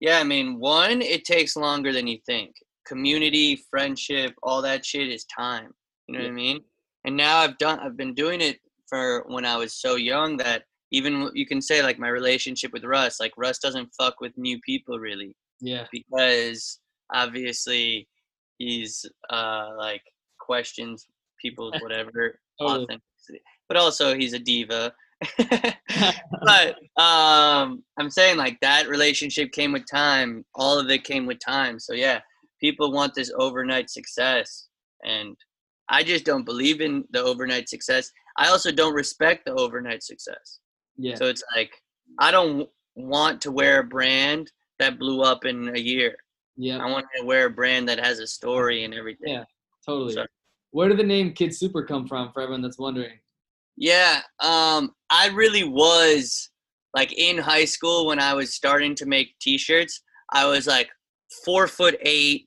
yeah 0.00 0.18
i 0.18 0.24
mean 0.24 0.58
one 0.58 1.00
it 1.00 1.24
takes 1.24 1.56
longer 1.56 1.92
than 1.92 2.06
you 2.06 2.18
think 2.26 2.54
community 2.86 3.56
friendship 3.70 4.34
all 4.42 4.60
that 4.62 4.84
shit 4.84 5.08
is 5.08 5.24
time 5.24 5.72
you 6.06 6.14
know 6.14 6.22
what 6.22 6.28
i 6.28 6.32
mean 6.32 6.60
and 7.04 7.16
now 7.16 7.38
i've 7.38 7.56
done 7.58 7.78
i've 7.80 7.96
been 7.96 8.14
doing 8.14 8.40
it 8.40 8.58
for 8.88 9.24
when 9.28 9.44
i 9.44 9.56
was 9.56 9.74
so 9.80 9.96
young 9.96 10.36
that 10.36 10.64
even 10.92 11.30
you 11.34 11.46
can 11.46 11.60
say 11.60 11.82
like 11.82 11.98
my 11.98 12.08
relationship 12.08 12.72
with 12.72 12.84
russ 12.84 13.18
like 13.20 13.32
russ 13.36 13.58
doesn't 13.58 13.88
fuck 13.98 14.20
with 14.20 14.32
new 14.36 14.58
people 14.60 14.98
really 14.98 15.34
Yeah. 15.60 15.86
because 15.90 16.78
obviously 17.12 18.08
he's 18.58 19.04
uh 19.30 19.70
like 19.78 20.02
questions 20.38 21.06
people's 21.40 21.74
whatever 21.80 22.38
Totally. 22.60 22.84
authenticity 22.84 23.40
but 23.68 23.76
also 23.76 24.14
he's 24.14 24.32
a 24.34 24.38
diva 24.38 24.92
but 26.44 26.76
um 27.02 27.82
i'm 27.98 28.10
saying 28.10 28.36
like 28.36 28.58
that 28.60 28.88
relationship 28.88 29.52
came 29.52 29.72
with 29.72 29.84
time 29.90 30.44
all 30.54 30.78
of 30.78 30.90
it 30.90 31.04
came 31.04 31.26
with 31.26 31.38
time 31.44 31.78
so 31.78 31.94
yeah 31.94 32.20
people 32.64 32.88
want 32.98 33.12
this 33.14 33.30
overnight 33.46 33.88
success 33.98 34.48
and 35.14 35.30
i 35.98 36.00
just 36.10 36.24
don't 36.30 36.46
believe 36.52 36.78
in 36.86 36.92
the 37.14 37.22
overnight 37.30 37.66
success 37.74 38.04
i 38.42 38.44
also 38.52 38.70
don't 38.80 38.94
respect 39.02 39.40
the 39.44 39.54
overnight 39.64 40.02
success 40.12 40.46
Yeah. 41.06 41.16
so 41.20 41.24
it's 41.32 41.44
like 41.56 41.72
I 42.28 42.30
don't 42.36 42.68
want 43.12 43.36
to 43.44 43.50
wear 43.58 43.74
a 43.80 43.88
brand 43.96 44.44
that 44.80 44.98
blew 45.02 45.18
up 45.30 45.40
in 45.50 45.58
a 45.74 45.82
year. 45.92 46.12
yeah. 46.66 46.78
I 46.84 46.86
want 46.94 47.06
to 47.16 47.24
wear 47.30 47.42
a 47.46 47.54
brand 47.60 47.84
that 47.88 47.98
has 48.08 48.16
a 48.20 48.26
story 48.38 48.78
and 48.84 48.92
everything. 49.00 49.30
Yeah. 49.34 49.44
Totally. 49.88 50.12
So- 50.14 50.26
Where 50.76 50.88
did 50.90 50.98
the 51.02 51.08
name 51.14 51.28
Kid 51.38 51.52
Super 51.60 51.82
come 51.92 52.04
from? 52.10 52.24
For 52.32 52.40
everyone 52.42 52.62
that's 52.64 52.78
wondering. 52.86 53.16
Yeah, 53.90 54.14
um, 54.52 54.82
I 55.22 55.24
really 55.42 55.64
was 55.64 56.50
like 56.98 57.12
in 57.28 57.36
high 57.38 57.64
school 57.76 57.98
when 58.08 58.20
I 58.20 58.32
was 58.40 58.48
starting 58.60 58.94
to 59.00 59.06
make 59.14 59.28
T-shirts. 59.44 59.94
I 60.40 60.42
was 60.54 60.64
like 60.76 60.88
four 61.44 61.64
foot 61.76 61.96
eight, 62.16 62.40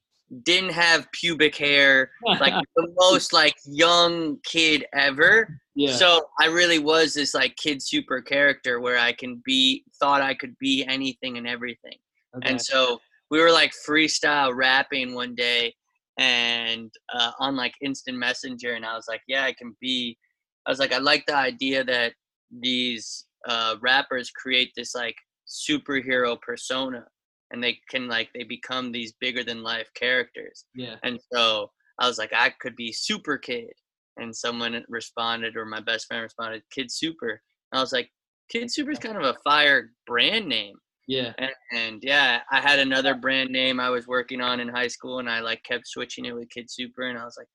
didn't 0.43 0.73
have 0.73 1.07
pubic 1.13 1.55
hair, 1.55 2.11
like 2.25 2.53
the 2.75 2.93
most 2.97 3.33
like 3.33 3.55
young 3.65 4.37
kid 4.43 4.85
ever. 4.93 5.47
yeah. 5.75 5.93
So 5.93 6.27
I 6.39 6.47
really 6.47 6.79
was 6.79 7.13
this 7.13 7.33
like 7.33 7.55
kid 7.55 7.81
super 7.81 8.21
character 8.21 8.79
where 8.79 8.97
I 8.97 9.13
can 9.13 9.41
be 9.45 9.83
thought 9.99 10.21
I 10.21 10.33
could 10.33 10.55
be 10.59 10.85
anything 10.85 11.37
and 11.37 11.47
everything. 11.47 11.97
okay. 12.35 12.49
And 12.49 12.61
so 12.61 12.99
we 13.31 13.39
were 13.39 13.51
like 13.51 13.71
freestyle 13.87 14.55
rapping 14.55 15.13
one 15.13 15.35
day 15.35 15.73
and 16.19 16.91
uh, 17.13 17.31
on 17.39 17.55
like 17.55 17.73
instant 17.81 18.17
messenger 18.17 18.73
and 18.73 18.85
I 18.85 18.95
was 18.95 19.05
like, 19.07 19.21
yeah, 19.27 19.43
I 19.43 19.53
can 19.53 19.75
be 19.79 20.17
I 20.65 20.69
was 20.69 20.79
like, 20.79 20.91
I 20.91 20.97
like 20.97 21.25
the 21.25 21.35
idea 21.35 21.83
that 21.85 22.13
these 22.51 23.25
uh, 23.47 23.75
rappers 23.81 24.29
create 24.31 24.71
this 24.75 24.93
like 24.93 25.15
superhero 25.47 26.39
persona 26.41 27.05
and 27.51 27.63
they 27.63 27.79
can 27.89 28.07
like 28.07 28.29
they 28.33 28.43
become 28.43 28.91
these 28.91 29.13
bigger 29.19 29.43
than 29.43 29.63
life 29.63 29.89
characters. 29.95 30.65
yeah. 30.75 30.95
And 31.03 31.19
so 31.33 31.71
I 31.99 32.07
was 32.07 32.17
like, 32.17 32.31
I 32.33 32.51
could 32.59 32.75
be 32.75 32.91
super 32.91 33.37
kid. 33.37 33.71
And 34.17 34.35
someone 34.35 34.83
responded, 34.89 35.55
or 35.55 35.65
my 35.65 35.79
best 35.79 36.07
friend 36.07 36.23
responded, 36.23 36.63
Kid 36.71 36.91
Super. 36.91 37.41
And 37.71 37.79
I 37.79 37.81
was 37.81 37.93
like, 37.93 38.09
Kid 38.49 38.71
Super 38.71 38.91
is 38.91 38.99
kind 38.99 39.17
of 39.17 39.23
a 39.23 39.37
fire 39.43 39.91
brand 40.07 40.47
name. 40.47 40.75
Yeah. 41.07 41.33
And, 41.37 41.51
and 41.73 41.99
yeah, 42.01 42.41
I 42.51 42.59
had 42.59 42.79
another 42.79 43.13
brand 43.13 43.51
name 43.51 43.79
I 43.79 43.89
was 43.89 44.07
working 44.07 44.41
on 44.41 44.59
in 44.59 44.67
high 44.67 44.87
school, 44.87 45.19
and 45.19 45.29
I 45.29 45.39
like 45.41 45.63
kept 45.63 45.87
switching 45.87 46.25
it 46.25 46.35
with 46.35 46.49
Kid 46.49 46.65
Super, 46.69 47.03
and 47.03 47.17
I 47.17 47.25
was 47.25 47.37
like, 47.37 47.47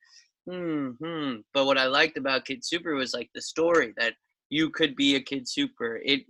hmm, 0.48 0.90
hmm. 1.02 1.34
But 1.52 1.66
what 1.66 1.78
I 1.78 1.86
liked 1.86 2.16
about 2.16 2.44
Kid 2.44 2.64
Super 2.64 2.94
was 2.94 3.12
like 3.12 3.28
the 3.34 3.42
story 3.42 3.92
that 3.98 4.14
you 4.48 4.70
could 4.70 4.94
be 4.94 5.16
a 5.16 5.20
Kid 5.20 5.48
Super. 5.48 6.00
It 6.04 6.22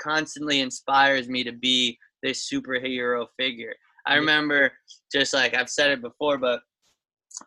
constantly 0.00 0.60
inspires 0.60 1.28
me 1.28 1.44
to 1.44 1.52
be 1.52 1.98
this 2.22 2.48
superhero 2.50 3.26
figure. 3.38 3.74
I 4.06 4.16
remember 4.16 4.72
just 5.12 5.34
like 5.34 5.54
I've 5.54 5.68
said 5.70 5.90
it 5.90 6.02
before, 6.02 6.38
but 6.38 6.60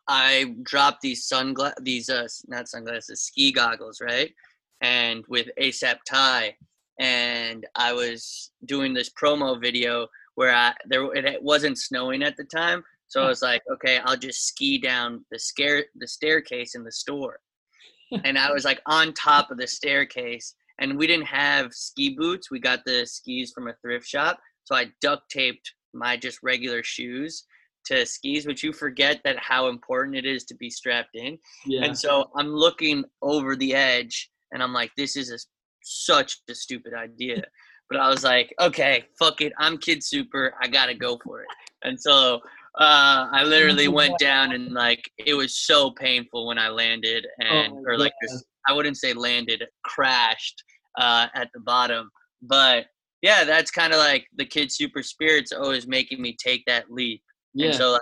I 0.07 0.55
dropped 0.63 1.01
these 1.01 1.27
sunglass, 1.27 1.73
these 1.81 2.09
uh, 2.09 2.27
not 2.47 2.67
sunglasses, 2.67 3.23
ski 3.23 3.51
goggles, 3.51 4.01
right? 4.01 4.33
And 4.81 5.23
with 5.27 5.49
ASAP 5.59 5.97
Ty, 6.09 6.55
and 6.99 7.65
I 7.75 7.93
was 7.93 8.51
doing 8.65 8.93
this 8.93 9.09
promo 9.09 9.59
video 9.59 10.07
where 10.35 10.53
I 10.53 10.73
there 10.85 11.11
it 11.13 11.25
it 11.25 11.41
wasn't 11.43 11.77
snowing 11.77 12.23
at 12.23 12.37
the 12.37 12.43
time, 12.45 12.83
so 13.07 13.23
I 13.23 13.27
was 13.27 13.41
like, 13.41 13.61
okay, 13.71 13.99
I'll 14.03 14.17
just 14.17 14.47
ski 14.47 14.77
down 14.77 15.25
the 15.31 15.39
scare 15.39 15.85
the 15.95 16.07
staircase 16.07 16.75
in 16.75 16.83
the 16.83 16.91
store, 16.91 17.39
and 18.23 18.37
I 18.37 18.51
was 18.51 18.65
like 18.65 18.81
on 18.85 19.13
top 19.13 19.51
of 19.51 19.57
the 19.57 19.67
staircase, 19.67 20.55
and 20.79 20.97
we 20.97 21.07
didn't 21.07 21.27
have 21.27 21.73
ski 21.73 22.15
boots. 22.15 22.51
We 22.51 22.59
got 22.59 22.85
the 22.85 23.05
skis 23.05 23.51
from 23.51 23.67
a 23.67 23.75
thrift 23.81 24.07
shop, 24.07 24.39
so 24.65 24.75
I 24.75 24.87
duct 25.01 25.29
taped 25.29 25.73
my 25.93 26.17
just 26.17 26.39
regular 26.43 26.83
shoes 26.83 27.45
to 27.85 28.05
skis, 28.05 28.45
which 28.45 28.63
you 28.63 28.71
forget 28.73 29.19
that 29.23 29.37
how 29.37 29.67
important 29.67 30.15
it 30.15 30.25
is 30.25 30.45
to 30.45 30.55
be 30.55 30.69
strapped 30.69 31.15
in. 31.15 31.37
Yeah. 31.65 31.83
And 31.83 31.97
so 31.97 32.29
I'm 32.35 32.47
looking 32.47 33.03
over 33.21 33.55
the 33.55 33.73
edge 33.73 34.31
and 34.51 34.63
I'm 34.63 34.73
like, 34.73 34.91
this 34.95 35.15
is 35.15 35.31
a, 35.31 35.37
such 35.83 36.37
a 36.49 36.55
stupid 36.55 36.93
idea. 36.93 37.43
but 37.89 37.99
I 37.99 38.07
was 38.09 38.23
like, 38.23 38.53
okay, 38.59 39.05
fuck 39.19 39.41
it, 39.41 39.53
I'm 39.59 39.77
Kid 39.77 40.03
Super, 40.03 40.53
I 40.61 40.67
gotta 40.67 40.95
go 40.95 41.19
for 41.23 41.41
it. 41.41 41.47
And 41.83 41.99
so 41.99 42.35
uh, 42.79 43.27
I 43.31 43.43
literally 43.43 43.87
went 43.89 44.17
down 44.17 44.53
and 44.53 44.71
like 44.71 45.03
it 45.17 45.33
was 45.33 45.59
so 45.59 45.91
painful 45.91 46.47
when 46.47 46.57
I 46.57 46.69
landed 46.69 47.27
and 47.39 47.73
Oh, 47.73 47.83
or 47.85 47.97
like 47.97 48.13
yeah. 48.21 48.33
this, 48.33 48.43
I 48.67 48.73
wouldn't 48.73 48.97
say 48.97 49.13
landed, 49.13 49.63
crashed 49.83 50.63
uh, 50.97 51.27
at 51.35 51.49
the 51.53 51.59
bottom, 51.59 52.09
but 52.41 52.85
yeah, 53.23 53.45
that's 53.45 53.71
kind 53.71 53.93
of 53.93 53.99
like 53.99 54.27
the 54.35 54.45
Kid 54.45 54.69
Super 54.69 55.01
spirit's 55.01 55.53
always 55.53 55.87
making 55.87 56.21
me 56.21 56.35
take 56.37 56.63
that 56.67 56.91
leap. 56.91 57.23
Yeah. 57.53 57.67
And 57.67 57.75
so 57.75 57.91
like 57.93 58.01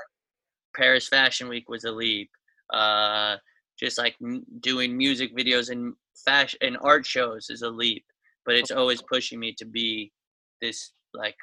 Paris 0.76 1.08
Fashion 1.08 1.48
Week 1.48 1.70
was 1.70 1.84
a 1.84 1.92
leap. 1.92 2.30
Uh, 2.74 3.38
just 3.80 4.00
like 4.00 4.16
m- 4.22 4.44
doing 4.62 4.98
music 4.98 5.38
videos 5.38 5.70
and 5.70 5.94
fashion 6.26 6.58
and 6.62 6.78
art 6.82 7.06
shows 7.06 7.48
is 7.52 7.62
a 7.62 7.70
leap. 7.70 8.04
But 8.48 8.56
it's 8.56 8.72
always 8.72 9.04
pushing 9.04 9.40
me 9.40 9.54
to 9.60 9.66
be 9.66 10.12
this 10.60 10.92
like 11.14 11.36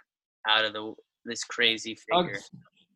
out 0.49 0.65
of 0.65 0.73
the 0.73 0.93
this 1.25 1.45
crazy 1.45 1.97
figure. 2.11 2.41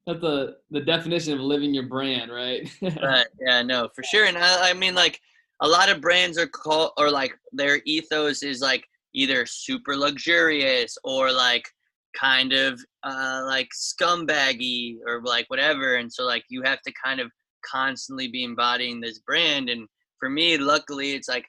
That's 0.04 0.20
the 0.20 0.56
the 0.72 0.80
definition 0.80 1.34
of 1.34 1.40
living 1.40 1.72
your 1.72 1.86
brand, 1.86 2.32
right? 2.32 2.68
But 2.80 3.28
yeah, 3.40 3.62
no, 3.62 3.88
for 3.94 4.02
sure. 4.02 4.26
And 4.26 4.36
I, 4.36 4.70
I 4.70 4.72
mean, 4.72 4.96
like 4.96 5.20
a 5.60 5.68
lot 5.68 5.88
of 5.88 6.00
brands 6.00 6.38
are 6.38 6.48
called 6.48 6.90
or 6.98 7.08
like 7.08 7.38
their 7.52 7.80
ethos 7.86 8.42
is 8.42 8.60
like 8.60 8.84
either 9.14 9.46
super 9.46 9.96
luxurious 9.96 10.96
or 11.04 11.32
like 11.32 11.68
kind 12.18 12.52
of 12.52 12.80
uh, 13.04 13.42
like 13.46 13.68
scumbaggy 13.74 14.96
or 15.06 15.22
like 15.22 15.48
whatever. 15.48 15.94
And 15.96 16.12
so 16.12 16.24
like 16.24 16.44
you 16.48 16.62
have 16.62 16.80
to 16.82 16.92
kind 17.04 17.20
of 17.20 17.30
constantly 17.64 18.28
be 18.28 18.44
embodying 18.44 19.00
this 19.00 19.20
brand. 19.20 19.68
And 19.68 19.88
for 20.18 20.28
me, 20.28 20.58
luckily, 20.58 21.12
it's 21.12 21.28
like 21.28 21.46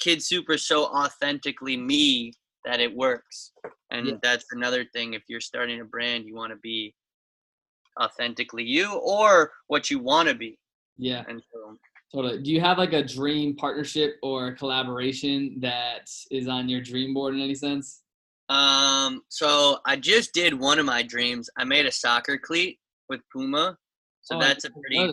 Kid 0.00 0.22
Super 0.22 0.58
so 0.58 0.86
authentically 0.86 1.76
me 1.76 2.32
that 2.64 2.80
it 2.80 2.94
works. 2.94 3.52
And 3.90 4.06
Yeah. 4.06 4.14
that's 4.22 4.46
another 4.52 4.84
thing. 4.92 5.14
If 5.14 5.22
you're 5.28 5.40
starting 5.40 5.80
a 5.80 5.84
brand, 5.84 6.26
you 6.26 6.34
want 6.34 6.52
to 6.52 6.58
be 6.58 6.94
authentically 8.00 8.64
you 8.64 8.94
or 8.94 9.52
what 9.66 9.90
you 9.90 9.98
want 9.98 10.28
to 10.28 10.34
be. 10.34 10.58
yeah, 10.96 11.24
And 11.28 11.42
so 11.52 11.76
totally. 12.12 12.42
Do 12.42 12.50
you 12.50 12.60
have 12.60 12.78
like 12.78 12.92
a 12.92 13.02
dream 13.02 13.56
partnership 13.56 14.16
or 14.22 14.52
collaboration 14.52 15.56
that 15.60 16.10
is 16.30 16.48
on 16.48 16.68
your 16.68 16.80
dream 16.80 17.14
board 17.14 17.34
in 17.34 17.40
any 17.40 17.54
sense? 17.54 18.02
Um, 18.48 19.22
so 19.28 19.78
I 19.86 19.96
just 19.96 20.32
did 20.32 20.54
one 20.54 20.78
of 20.78 20.86
my 20.86 21.02
dreams. 21.02 21.50
I 21.58 21.64
made 21.64 21.86
a 21.86 21.92
soccer 21.92 22.38
cleat 22.38 22.78
with 23.08 23.20
Puma. 23.32 23.76
So 24.22 24.36
Oh, 24.36 24.40
that's 24.40 24.64
a 24.64 24.70
pretty 24.70 25.12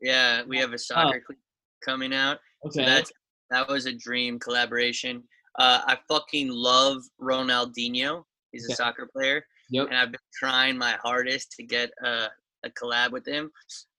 yeah, 0.00 0.42
we 0.46 0.58
have 0.58 0.72
a 0.72 0.78
soccer 0.78 1.20
cleat 1.24 1.38
coming 1.84 2.14
out. 2.14 2.38
So 2.70 2.80
Okay. 2.80 2.84
that's 2.88 3.12
that 3.50 3.68
was 3.68 3.86
a 3.86 3.92
dream 3.92 4.38
collaboration. 4.38 5.22
Uh, 5.58 5.80
I 5.86 5.98
fucking 6.08 6.48
love 6.48 7.02
Ronaldinho. 7.20 8.22
He's 8.52 8.68
a 8.70 8.74
soccer 8.74 9.08
player, 9.12 9.44
yep. 9.70 9.88
and 9.88 9.96
I've 9.96 10.12
been 10.12 10.20
trying 10.38 10.78
my 10.78 10.96
hardest 11.02 11.52
to 11.52 11.62
get 11.64 11.90
a, 12.04 12.28
a 12.64 12.70
collab 12.70 13.10
with 13.10 13.26
him. 13.26 13.50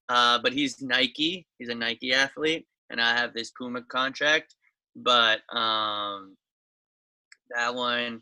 Uh, 0.10 0.40
but 0.42 0.52
he's 0.52 0.82
Nike. 0.82 1.46
He's 1.60 1.70
a 1.70 1.76
Nike 1.76 2.14
athlete, 2.14 2.66
and 2.90 3.00
I 3.00 3.16
have 3.16 3.34
this 3.34 3.52
Puma 3.52 3.84
contract. 3.84 4.56
But 4.96 5.42
um, 5.56 6.36
that 7.56 7.74
one, 7.74 8.22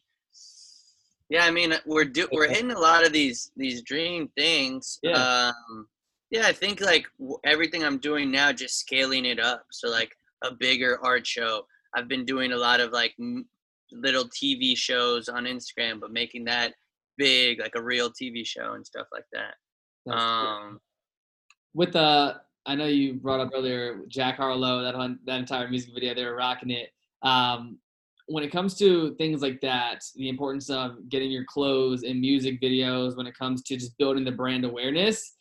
yeah. 1.29 1.45
I 1.45 1.51
mean, 1.51 1.73
we're 1.85 2.05
do 2.05 2.27
we're 2.31 2.49
hitting 2.49 2.71
a 2.71 2.79
lot 2.79 3.05
of 3.05 3.13
these 3.13 3.51
these 3.55 3.81
dream 3.81 4.29
things. 4.37 4.99
Yeah. 5.01 5.51
Um, 5.57 5.87
yeah, 6.29 6.45
I 6.45 6.51
think 6.51 6.81
like 6.81 7.05
w- 7.19 7.39
everything 7.45 7.83
I'm 7.85 7.99
doing 7.99 8.29
now, 8.31 8.51
just 8.51 8.79
scaling 8.79 9.25
it 9.25 9.39
up. 9.39 9.65
So 9.71 9.89
like 9.89 10.11
a 10.43 10.53
bigger 10.53 10.99
art 11.03 11.25
show. 11.25 11.65
I've 11.95 12.09
been 12.09 12.25
doing 12.25 12.51
a 12.51 12.57
lot 12.57 12.81
of 12.81 12.91
like 12.91 13.13
m- 13.19 13.47
little 13.93 14.25
TV 14.25 14.75
shows 14.77 15.29
on 15.29 15.45
Instagram, 15.45 16.01
but 16.01 16.11
making 16.11 16.43
that 16.45 16.73
big, 17.17 17.59
like 17.59 17.75
a 17.75 17.81
real 17.81 18.11
TV 18.11 18.45
show 18.45 18.73
and 18.73 18.85
stuff 18.85 19.07
like 19.11 19.23
that. 19.31 19.55
That's 20.05 20.21
cool. 20.21 20.81
With 21.77 21.95
uh 21.95 22.33
I 22.65 22.73
know 22.73 22.87
you 22.87 23.13
brought 23.13 23.39
up 23.39 23.51
earlier 23.53 24.01
Jack 24.07 24.37
Harlow 24.37 24.81
that 24.81 24.95
on 24.95 25.19
that 25.27 25.39
entire 25.39 25.69
music 25.69 25.93
video 25.93 26.15
they 26.15 26.25
were 26.25 26.35
rocking 26.35 26.71
it. 26.71 26.89
Um, 27.21 27.77
when 28.25 28.43
it 28.43 28.51
comes 28.51 28.73
to 28.79 29.13
things 29.15 29.43
like 29.43 29.61
that, 29.61 30.03
the 30.15 30.27
importance 30.27 30.71
of 30.71 31.07
getting 31.07 31.29
your 31.29 31.45
clothes 31.45 32.01
in 32.01 32.19
music 32.19 32.59
videos, 32.59 33.15
when 33.15 33.27
it 33.27 33.37
comes 33.37 33.61
to 33.61 33.77
just 33.77 33.95
building 33.99 34.25
the 34.25 34.31
brand 34.31 34.65
awareness, 34.65 35.35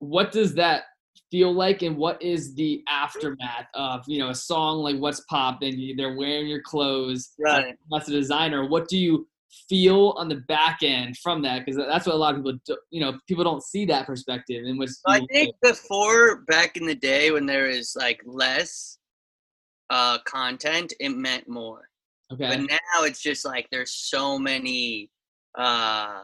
what 0.00 0.32
does 0.32 0.54
that 0.56 0.82
feel 1.30 1.52
like, 1.52 1.82
and 1.82 1.96
what 1.96 2.20
is 2.20 2.56
the 2.56 2.82
aftermath 2.88 3.68
of 3.74 4.02
you 4.08 4.18
know 4.18 4.30
a 4.30 4.34
song 4.34 4.78
like 4.78 4.96
"What's 4.96 5.20
Pop" 5.30 5.62
and 5.62 5.74
you, 5.74 5.94
they're 5.94 6.16
wearing 6.16 6.48
your 6.48 6.62
clothes, 6.62 7.30
Right. 7.38 7.76
That's 7.92 8.08
a 8.08 8.12
designer. 8.12 8.68
What 8.68 8.88
do 8.88 8.98
you 8.98 9.28
feel 9.68 10.14
on 10.16 10.28
the 10.28 10.36
back 10.48 10.78
end 10.82 11.16
from 11.18 11.42
that? 11.42 11.64
Because 11.64 11.76
that's 11.76 12.06
what 12.06 12.14
a 12.14 12.18
lot 12.18 12.34
of 12.34 12.40
people, 12.44 12.58
do, 12.66 12.76
you 12.90 13.00
know, 13.00 13.18
people 13.26 13.44
don't 13.44 13.62
see 13.62 13.84
that 13.86 14.06
perspective. 14.06 14.64
And 14.64 14.78
which 14.78 14.90
I 15.06 15.20
think 15.32 15.54
before 15.62 16.42
back 16.42 16.76
in 16.76 16.86
the 16.86 16.94
day 16.94 17.30
when 17.30 17.46
there 17.46 17.68
was 17.68 17.94
like 17.96 18.20
less 18.24 18.98
uh 19.90 20.18
content, 20.26 20.92
it 21.00 21.10
meant 21.10 21.48
more. 21.48 21.88
okay, 22.32 22.48
But 22.48 22.60
now 22.60 23.04
it's 23.04 23.22
just 23.22 23.44
like 23.44 23.68
there's 23.70 23.92
so 23.92 24.38
many 24.38 25.10
uh 25.58 26.22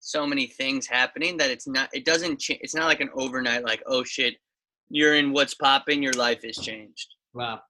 so 0.00 0.26
many 0.26 0.46
things 0.46 0.86
happening 0.86 1.36
that 1.38 1.50
it's 1.50 1.66
not 1.68 1.88
it 1.92 2.04
doesn't 2.06 2.40
change 2.40 2.60
it's 2.62 2.74
not 2.74 2.86
like 2.86 3.00
an 3.00 3.10
overnight 3.14 3.64
like 3.64 3.82
oh 3.86 4.02
shit 4.02 4.36
you're 4.90 5.14
in 5.14 5.32
what's 5.32 5.54
popping 5.54 6.02
your 6.02 6.12
life 6.14 6.42
has 6.42 6.56
changed. 6.56 7.06
wow, 7.32 7.60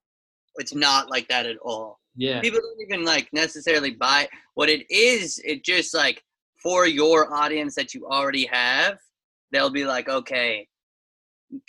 It's 0.57 0.74
not 0.74 1.11
like 1.11 1.29
that 1.29 1.46
at 1.46 1.59
all. 1.62 1.99
Yeah, 2.26 2.40
people 2.40 2.61
don't 2.61 2.83
even 2.87 3.04
like 3.04 3.26
necessarily 3.33 3.92
buy 3.92 4.28
what 4.54 4.68
it 4.68 4.83
is 4.90 5.40
it 5.44 5.64
just 5.64 5.90
like 5.94 6.18
for 6.62 6.87
your 6.87 7.33
audience 7.42 7.74
that 7.74 7.94
you 7.94 8.06
already 8.06 8.44
have 8.46 8.98
they'll 9.52 9.70
be 9.80 9.85
like 9.94 10.09
okay 10.09 10.66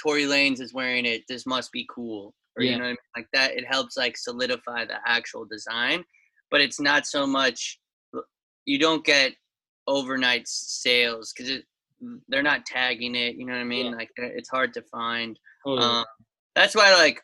Tory 0.01 0.25
Lanez 0.25 0.59
is 0.61 0.73
wearing 0.73 1.05
it 1.05 1.21
this 1.27 1.45
must 1.45 1.71
be 1.71 1.87
cool 1.95 2.33
or 2.55 2.63
Yeah. 2.63 2.71
you 2.71 2.77
know 2.77 2.83
what 2.83 2.87
I 2.89 2.99
mean? 3.01 3.15
like 3.17 3.27
that 3.33 3.49
it 3.59 3.65
helps 3.75 3.95
like 4.03 4.15
solidify 4.17 4.85
the 4.85 4.97
actual 5.05 5.45
design 5.45 6.03
but 6.51 6.59
it's 6.65 6.79
not 6.79 7.05
so 7.07 7.25
much 7.25 7.79
you 8.65 8.77
don't 8.85 9.05
get 9.05 9.31
overnight 9.87 10.47
sales 10.47 11.33
because 11.33 11.49
it 11.55 11.63
they're 12.29 12.43
not 12.51 12.65
tagging 12.65 13.15
it 13.15 13.35
you 13.37 13.45
know 13.45 13.53
what 13.53 13.59
I 13.61 13.63
mean 13.75 13.87
Yeah. 13.91 13.97
like 14.01 14.09
it's 14.17 14.49
hard 14.49 14.73
to 14.73 14.81
find 14.97 15.39
totally. 15.65 15.87
um, 15.87 16.05
that's 16.55 16.75
why 16.75 16.93
like 16.93 17.17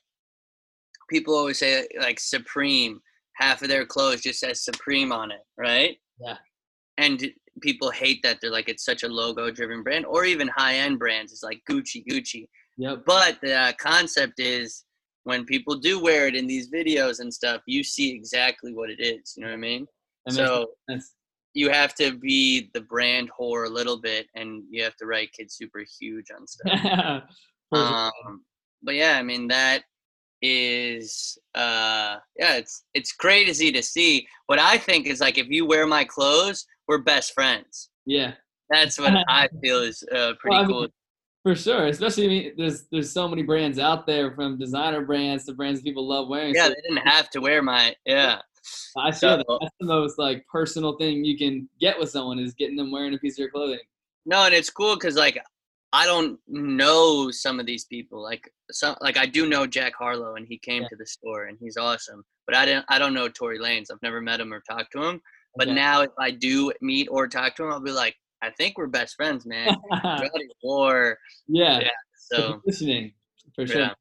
people 1.09 1.35
always 1.35 1.59
say 1.59 1.87
like 1.99 2.19
Supreme, 2.19 2.99
half 3.37 3.61
of 3.61 3.69
their 3.69 3.85
clothes 3.85 4.21
just 4.21 4.39
says 4.39 4.63
Supreme 4.63 5.11
on 5.11 5.31
it, 5.31 5.41
right? 5.57 5.97
Yeah. 6.19 6.37
And 6.97 7.31
people 7.61 7.91
hate 7.91 8.21
that 8.23 8.39
they're 8.41 8.51
like 8.51 8.69
it's 8.69 8.85
such 8.85 9.03
a 9.03 9.07
logo 9.07 9.51
driven 9.51 9.83
brand, 9.83 10.05
or 10.05 10.25
even 10.25 10.47
high 10.47 10.75
end 10.75 10.99
brands. 10.99 11.31
It's 11.31 11.43
like 11.43 11.61
Gucci, 11.69 12.03
Gucci. 12.09 12.47
yep, 12.77 13.03
But 13.05 13.37
the 13.41 13.53
uh, 13.53 13.73
concept 13.79 14.39
is 14.39 14.83
when 15.23 15.45
people 15.45 15.75
do 15.75 16.01
wear 16.01 16.27
it 16.27 16.35
in 16.35 16.47
these 16.47 16.71
videos 16.71 17.19
and 17.19 17.33
stuff, 17.33 17.61
you 17.67 17.83
see 17.83 18.11
exactly 18.11 18.73
what 18.73 18.89
it 18.89 18.99
is. 18.99 19.33
You 19.35 19.43
know 19.43 19.49
what 19.49 19.55
I 19.55 19.57
mean? 19.57 19.85
that 20.25 20.33
So 20.33 20.67
you 21.53 21.69
have 21.69 21.93
to 21.95 22.17
be 22.17 22.69
the 22.73 22.81
brand 22.81 23.29
whore 23.37 23.67
a 23.67 23.69
little 23.69 23.99
bit, 23.99 24.27
and 24.35 24.63
you 24.69 24.83
have 24.83 24.95
to 24.97 25.05
write 25.05 25.33
Kid 25.33 25.51
Super 25.51 25.83
huge 25.99 26.27
on 26.35 26.47
stuff. 26.47 27.23
Um, 27.73 28.45
but 28.81 28.95
yeah, 28.95 29.17
I 29.17 29.23
mean 29.23 29.49
that 29.49 29.83
is 30.41 31.37
uh 31.55 32.17
yeah, 32.37 32.57
it's 32.57 32.83
it's 32.93 33.11
crazy 33.11 33.71
to 33.71 33.81
see. 33.81 34.27
What 34.47 34.59
I 34.59 34.77
think 34.77 35.07
is 35.07 35.19
like 35.19 35.37
if 35.37 35.47
you 35.47 35.65
wear 35.65 35.87
my 35.87 36.03
clothes, 36.03 36.65
we're 36.87 36.99
best 36.99 37.33
friends. 37.33 37.89
yeah, 38.05 38.33
That's 38.69 38.99
what 38.99 39.13
I 39.27 39.47
feel 39.61 39.81
is 39.81 40.03
uh, 40.11 40.33
pretty 40.39 40.55
Well, 40.55 40.63
I 40.63 40.67
mean, 40.67 40.71
cool. 40.71 40.87
for 41.43 41.55
sure. 41.55 41.87
Especially, 41.87 42.25
I 42.25 42.27
mean, 42.27 42.51
there's 42.57 42.85
there's 42.91 43.11
so 43.11 43.27
many 43.27 43.43
brands 43.43 43.79
out 43.79 44.05
there, 44.07 44.33
from 44.35 44.57
designer 44.57 45.01
brands 45.05 45.45
to 45.45 45.53
brands 45.53 45.81
people 45.81 46.07
love 46.07 46.27
wearing. 46.29 46.53
Yeah, 46.55 46.67
so 46.67 46.69
they 46.69 46.81
didn't 46.87 47.07
have 47.07 47.29
to 47.31 47.39
wear 47.41 47.61
my 47.61 47.95
yeah. 48.05 48.41
I 48.97 49.11
feel 49.11 49.37
that 49.37 49.45
that's 49.61 49.73
the 49.79 49.85
most 49.87 50.19
like 50.19 50.45
personal 50.51 50.97
thing 50.97 51.23
you 51.23 51.37
can 51.37 51.69
get 51.79 51.97
with 51.97 52.09
someone 52.09 52.37
is 52.37 52.53
getting 52.53 52.75
them 52.75 52.91
wearing 52.91 53.13
a 53.13 53.17
piece 53.17 53.35
of 53.35 53.39
your 53.39 53.49
clothing. 53.49 53.79
No, 54.25 54.45
and 54.45 54.53
it's 54.53 54.69
cool 54.69 54.95
because 54.95 55.15
like 55.15 55.39
I 55.93 56.05
don't 56.05 56.39
know 56.47 57.31
some 57.31 57.59
of 57.59 57.65
these 57.65 57.85
people. 57.85 58.21
Like 58.21 58.51
some 58.71 58.95
like 59.01 59.17
I 59.17 59.25
do 59.25 59.47
know 59.47 59.65
Jack 59.65 59.93
Harlow, 59.97 60.35
and 60.35 60.45
he 60.47 60.57
came 60.57 60.81
Yeah. 60.83 60.87
to 60.89 60.95
the 60.97 61.05
store, 61.05 61.45
and 61.45 61.57
he's 61.61 61.77
awesome. 61.77 62.23
But 62.45 62.55
I 62.55 62.65
didn't. 62.65 62.85
I 62.89 62.99
don't 62.99 63.13
know 63.13 63.29
Tory 63.29 63.59
Lanez. 63.59 63.87
I've 63.91 64.01
never 64.01 64.21
met 64.21 64.39
him 64.39 64.53
or 64.53 64.61
talked 64.69 64.91
to 64.93 65.03
him. 65.03 65.21
But 65.55 65.67
Okay. 65.67 65.75
now, 65.75 66.01
if 66.01 66.11
I 66.19 66.31
do 66.31 66.71
meet 66.81 67.07
or 67.09 67.27
talk 67.27 67.55
to 67.55 67.63
him, 67.63 67.71
I'll 67.71 67.79
be 67.79 67.91
like, 67.91 68.15
I 68.41 68.51
think 68.51 68.77
we're 68.77 68.87
best 68.87 69.15
friends, 69.15 69.45
man. 69.45 69.75
War. 70.63 71.17
yeah, 71.47 71.79
Yeah, 71.79 71.89
So 72.15 72.59
positioning 72.65 73.13
for 73.55 73.65
sure. 73.65 73.81
Yeah. 73.81 73.93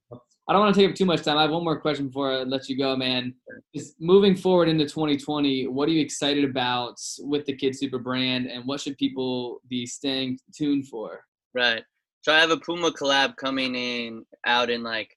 I 0.49 0.53
don't 0.53 0.61
want 0.61 0.75
to 0.75 0.81
take 0.81 0.90
up 0.90 0.94
too 0.96 1.07
much 1.07 1.22
time. 1.22 1.38
I 1.38 1.42
have 1.42 1.51
one 1.51 1.64
more 1.64 1.81
question 1.81 2.07
before 2.09 2.31
I 2.33 2.42
let 2.42 2.68
you 2.68 2.77
go, 2.79 2.94
man. 2.94 3.35
Just 3.75 3.94
moving 4.01 4.37
forward 4.37 4.68
into 4.68 4.85
2020, 4.85 5.66
what 5.66 5.88
are 5.88 5.92
you 5.92 6.01
excited 6.01 6.44
about 6.44 7.01
with 7.20 7.46
the 7.46 7.57
Kid 7.57 7.75
Super 7.77 7.99
brand, 7.99 8.46
and 8.46 8.64
what 8.64 8.81
should 8.81 8.96
people 8.96 9.61
be 9.68 9.87
staying 9.87 10.38
tuned 10.55 10.87
for? 10.88 11.25
Right. 11.57 11.83
So 12.23 12.33
I 12.33 12.40
have 12.40 12.51
a 12.51 12.57
Puma 12.57 12.90
collab 12.90 13.37
coming 13.37 13.75
in 13.75 14.25
out 14.47 14.69
in 14.69 14.83
like 14.83 15.16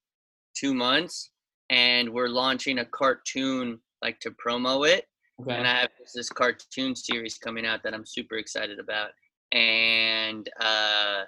two 0.55 0.73
months, 0.73 1.31
and 1.69 2.09
we're 2.09 2.27
launching 2.27 2.79
a 2.79 2.85
cartoon 2.85 3.79
like 4.01 4.19
to 4.21 4.31
promo 4.31 4.87
it. 4.87 5.05
Okay. 5.41 5.55
And 5.55 5.67
I 5.67 5.73
have 5.81 5.89
this 6.13 6.29
cartoon 6.29 6.95
series 6.95 7.37
coming 7.37 7.65
out 7.65 7.81
that 7.83 7.93
I'm 7.93 8.05
super 8.05 8.35
excited 8.35 8.79
about. 8.79 9.11
And 9.51 10.49
uh, 10.59 11.23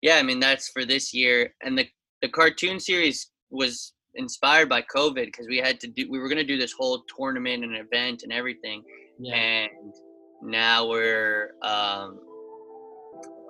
yeah, 0.00 0.16
I 0.16 0.22
mean 0.22 0.40
that's 0.40 0.68
for 0.68 0.84
this 0.84 1.12
year. 1.12 1.54
And 1.62 1.78
the 1.78 1.86
the 2.22 2.28
cartoon 2.28 2.80
series 2.80 3.30
was 3.50 3.92
inspired 4.14 4.68
by 4.68 4.82
COVID 4.82 5.26
because 5.26 5.48
we 5.48 5.58
had 5.58 5.80
to 5.80 5.88
do 5.88 6.10
we 6.10 6.18
were 6.18 6.28
gonna 6.28 6.44
do 6.44 6.58
this 6.58 6.72
whole 6.72 7.02
tournament 7.16 7.64
and 7.64 7.76
event 7.76 8.22
and 8.22 8.32
everything. 8.32 8.82
Yeah. 9.18 9.34
And 9.34 9.94
now 10.42 10.88
we're 10.88 11.52
um, 11.62 12.18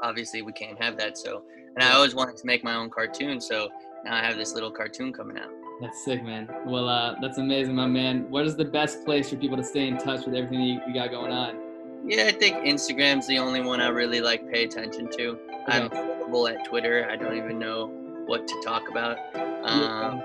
obviously 0.02 0.42
we 0.42 0.52
can't 0.52 0.80
have 0.82 0.96
that. 0.98 1.16
So 1.18 1.44
and 1.74 1.82
I 1.82 1.92
always 1.92 2.14
wanted 2.14 2.36
to 2.36 2.46
make 2.46 2.62
my 2.62 2.74
own 2.74 2.90
cartoon. 2.90 3.40
So 3.40 3.70
now 4.04 4.16
I 4.16 4.20
have 4.20 4.36
this 4.36 4.54
little 4.54 4.70
cartoon 4.70 5.12
coming 5.12 5.38
out. 5.38 5.50
That's 5.80 6.04
sick, 6.04 6.22
man. 6.22 6.48
Well, 6.64 6.88
uh, 6.88 7.16
that's 7.20 7.38
amazing, 7.38 7.74
my 7.74 7.86
man. 7.86 8.30
What 8.30 8.46
is 8.46 8.56
the 8.56 8.64
best 8.64 9.04
place 9.04 9.30
for 9.30 9.36
people 9.36 9.56
to 9.56 9.64
stay 9.64 9.88
in 9.88 9.98
touch 9.98 10.24
with 10.26 10.34
everything 10.34 10.60
you, 10.60 10.80
you 10.86 10.94
got 10.94 11.10
going 11.10 11.32
on? 11.32 11.56
Yeah, 12.04 12.24
I 12.24 12.32
think 12.32 12.56
Instagram's 12.58 13.26
the 13.26 13.38
only 13.38 13.62
one 13.62 13.80
I 13.80 13.88
really 13.88 14.20
like 14.20 14.50
pay 14.50 14.64
attention 14.64 15.08
to. 15.12 15.28
Okay. 15.28 15.62
I'm 15.68 15.90
horrible 15.90 16.48
at 16.48 16.64
Twitter. 16.64 17.08
I 17.10 17.16
don't 17.16 17.36
even 17.36 17.58
know 17.58 17.86
what 18.26 18.46
to 18.46 18.62
talk 18.64 18.88
about. 18.88 19.18
Um, 19.64 20.22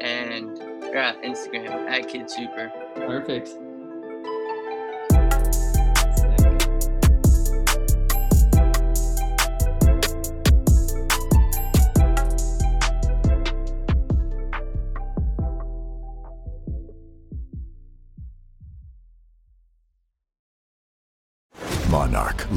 and 0.00 0.58
yeah, 0.92 1.14
Instagram 1.24 1.88
at 1.90 2.08
Kid 2.08 2.30
Super. 2.30 2.70
Perfect. 2.94 3.50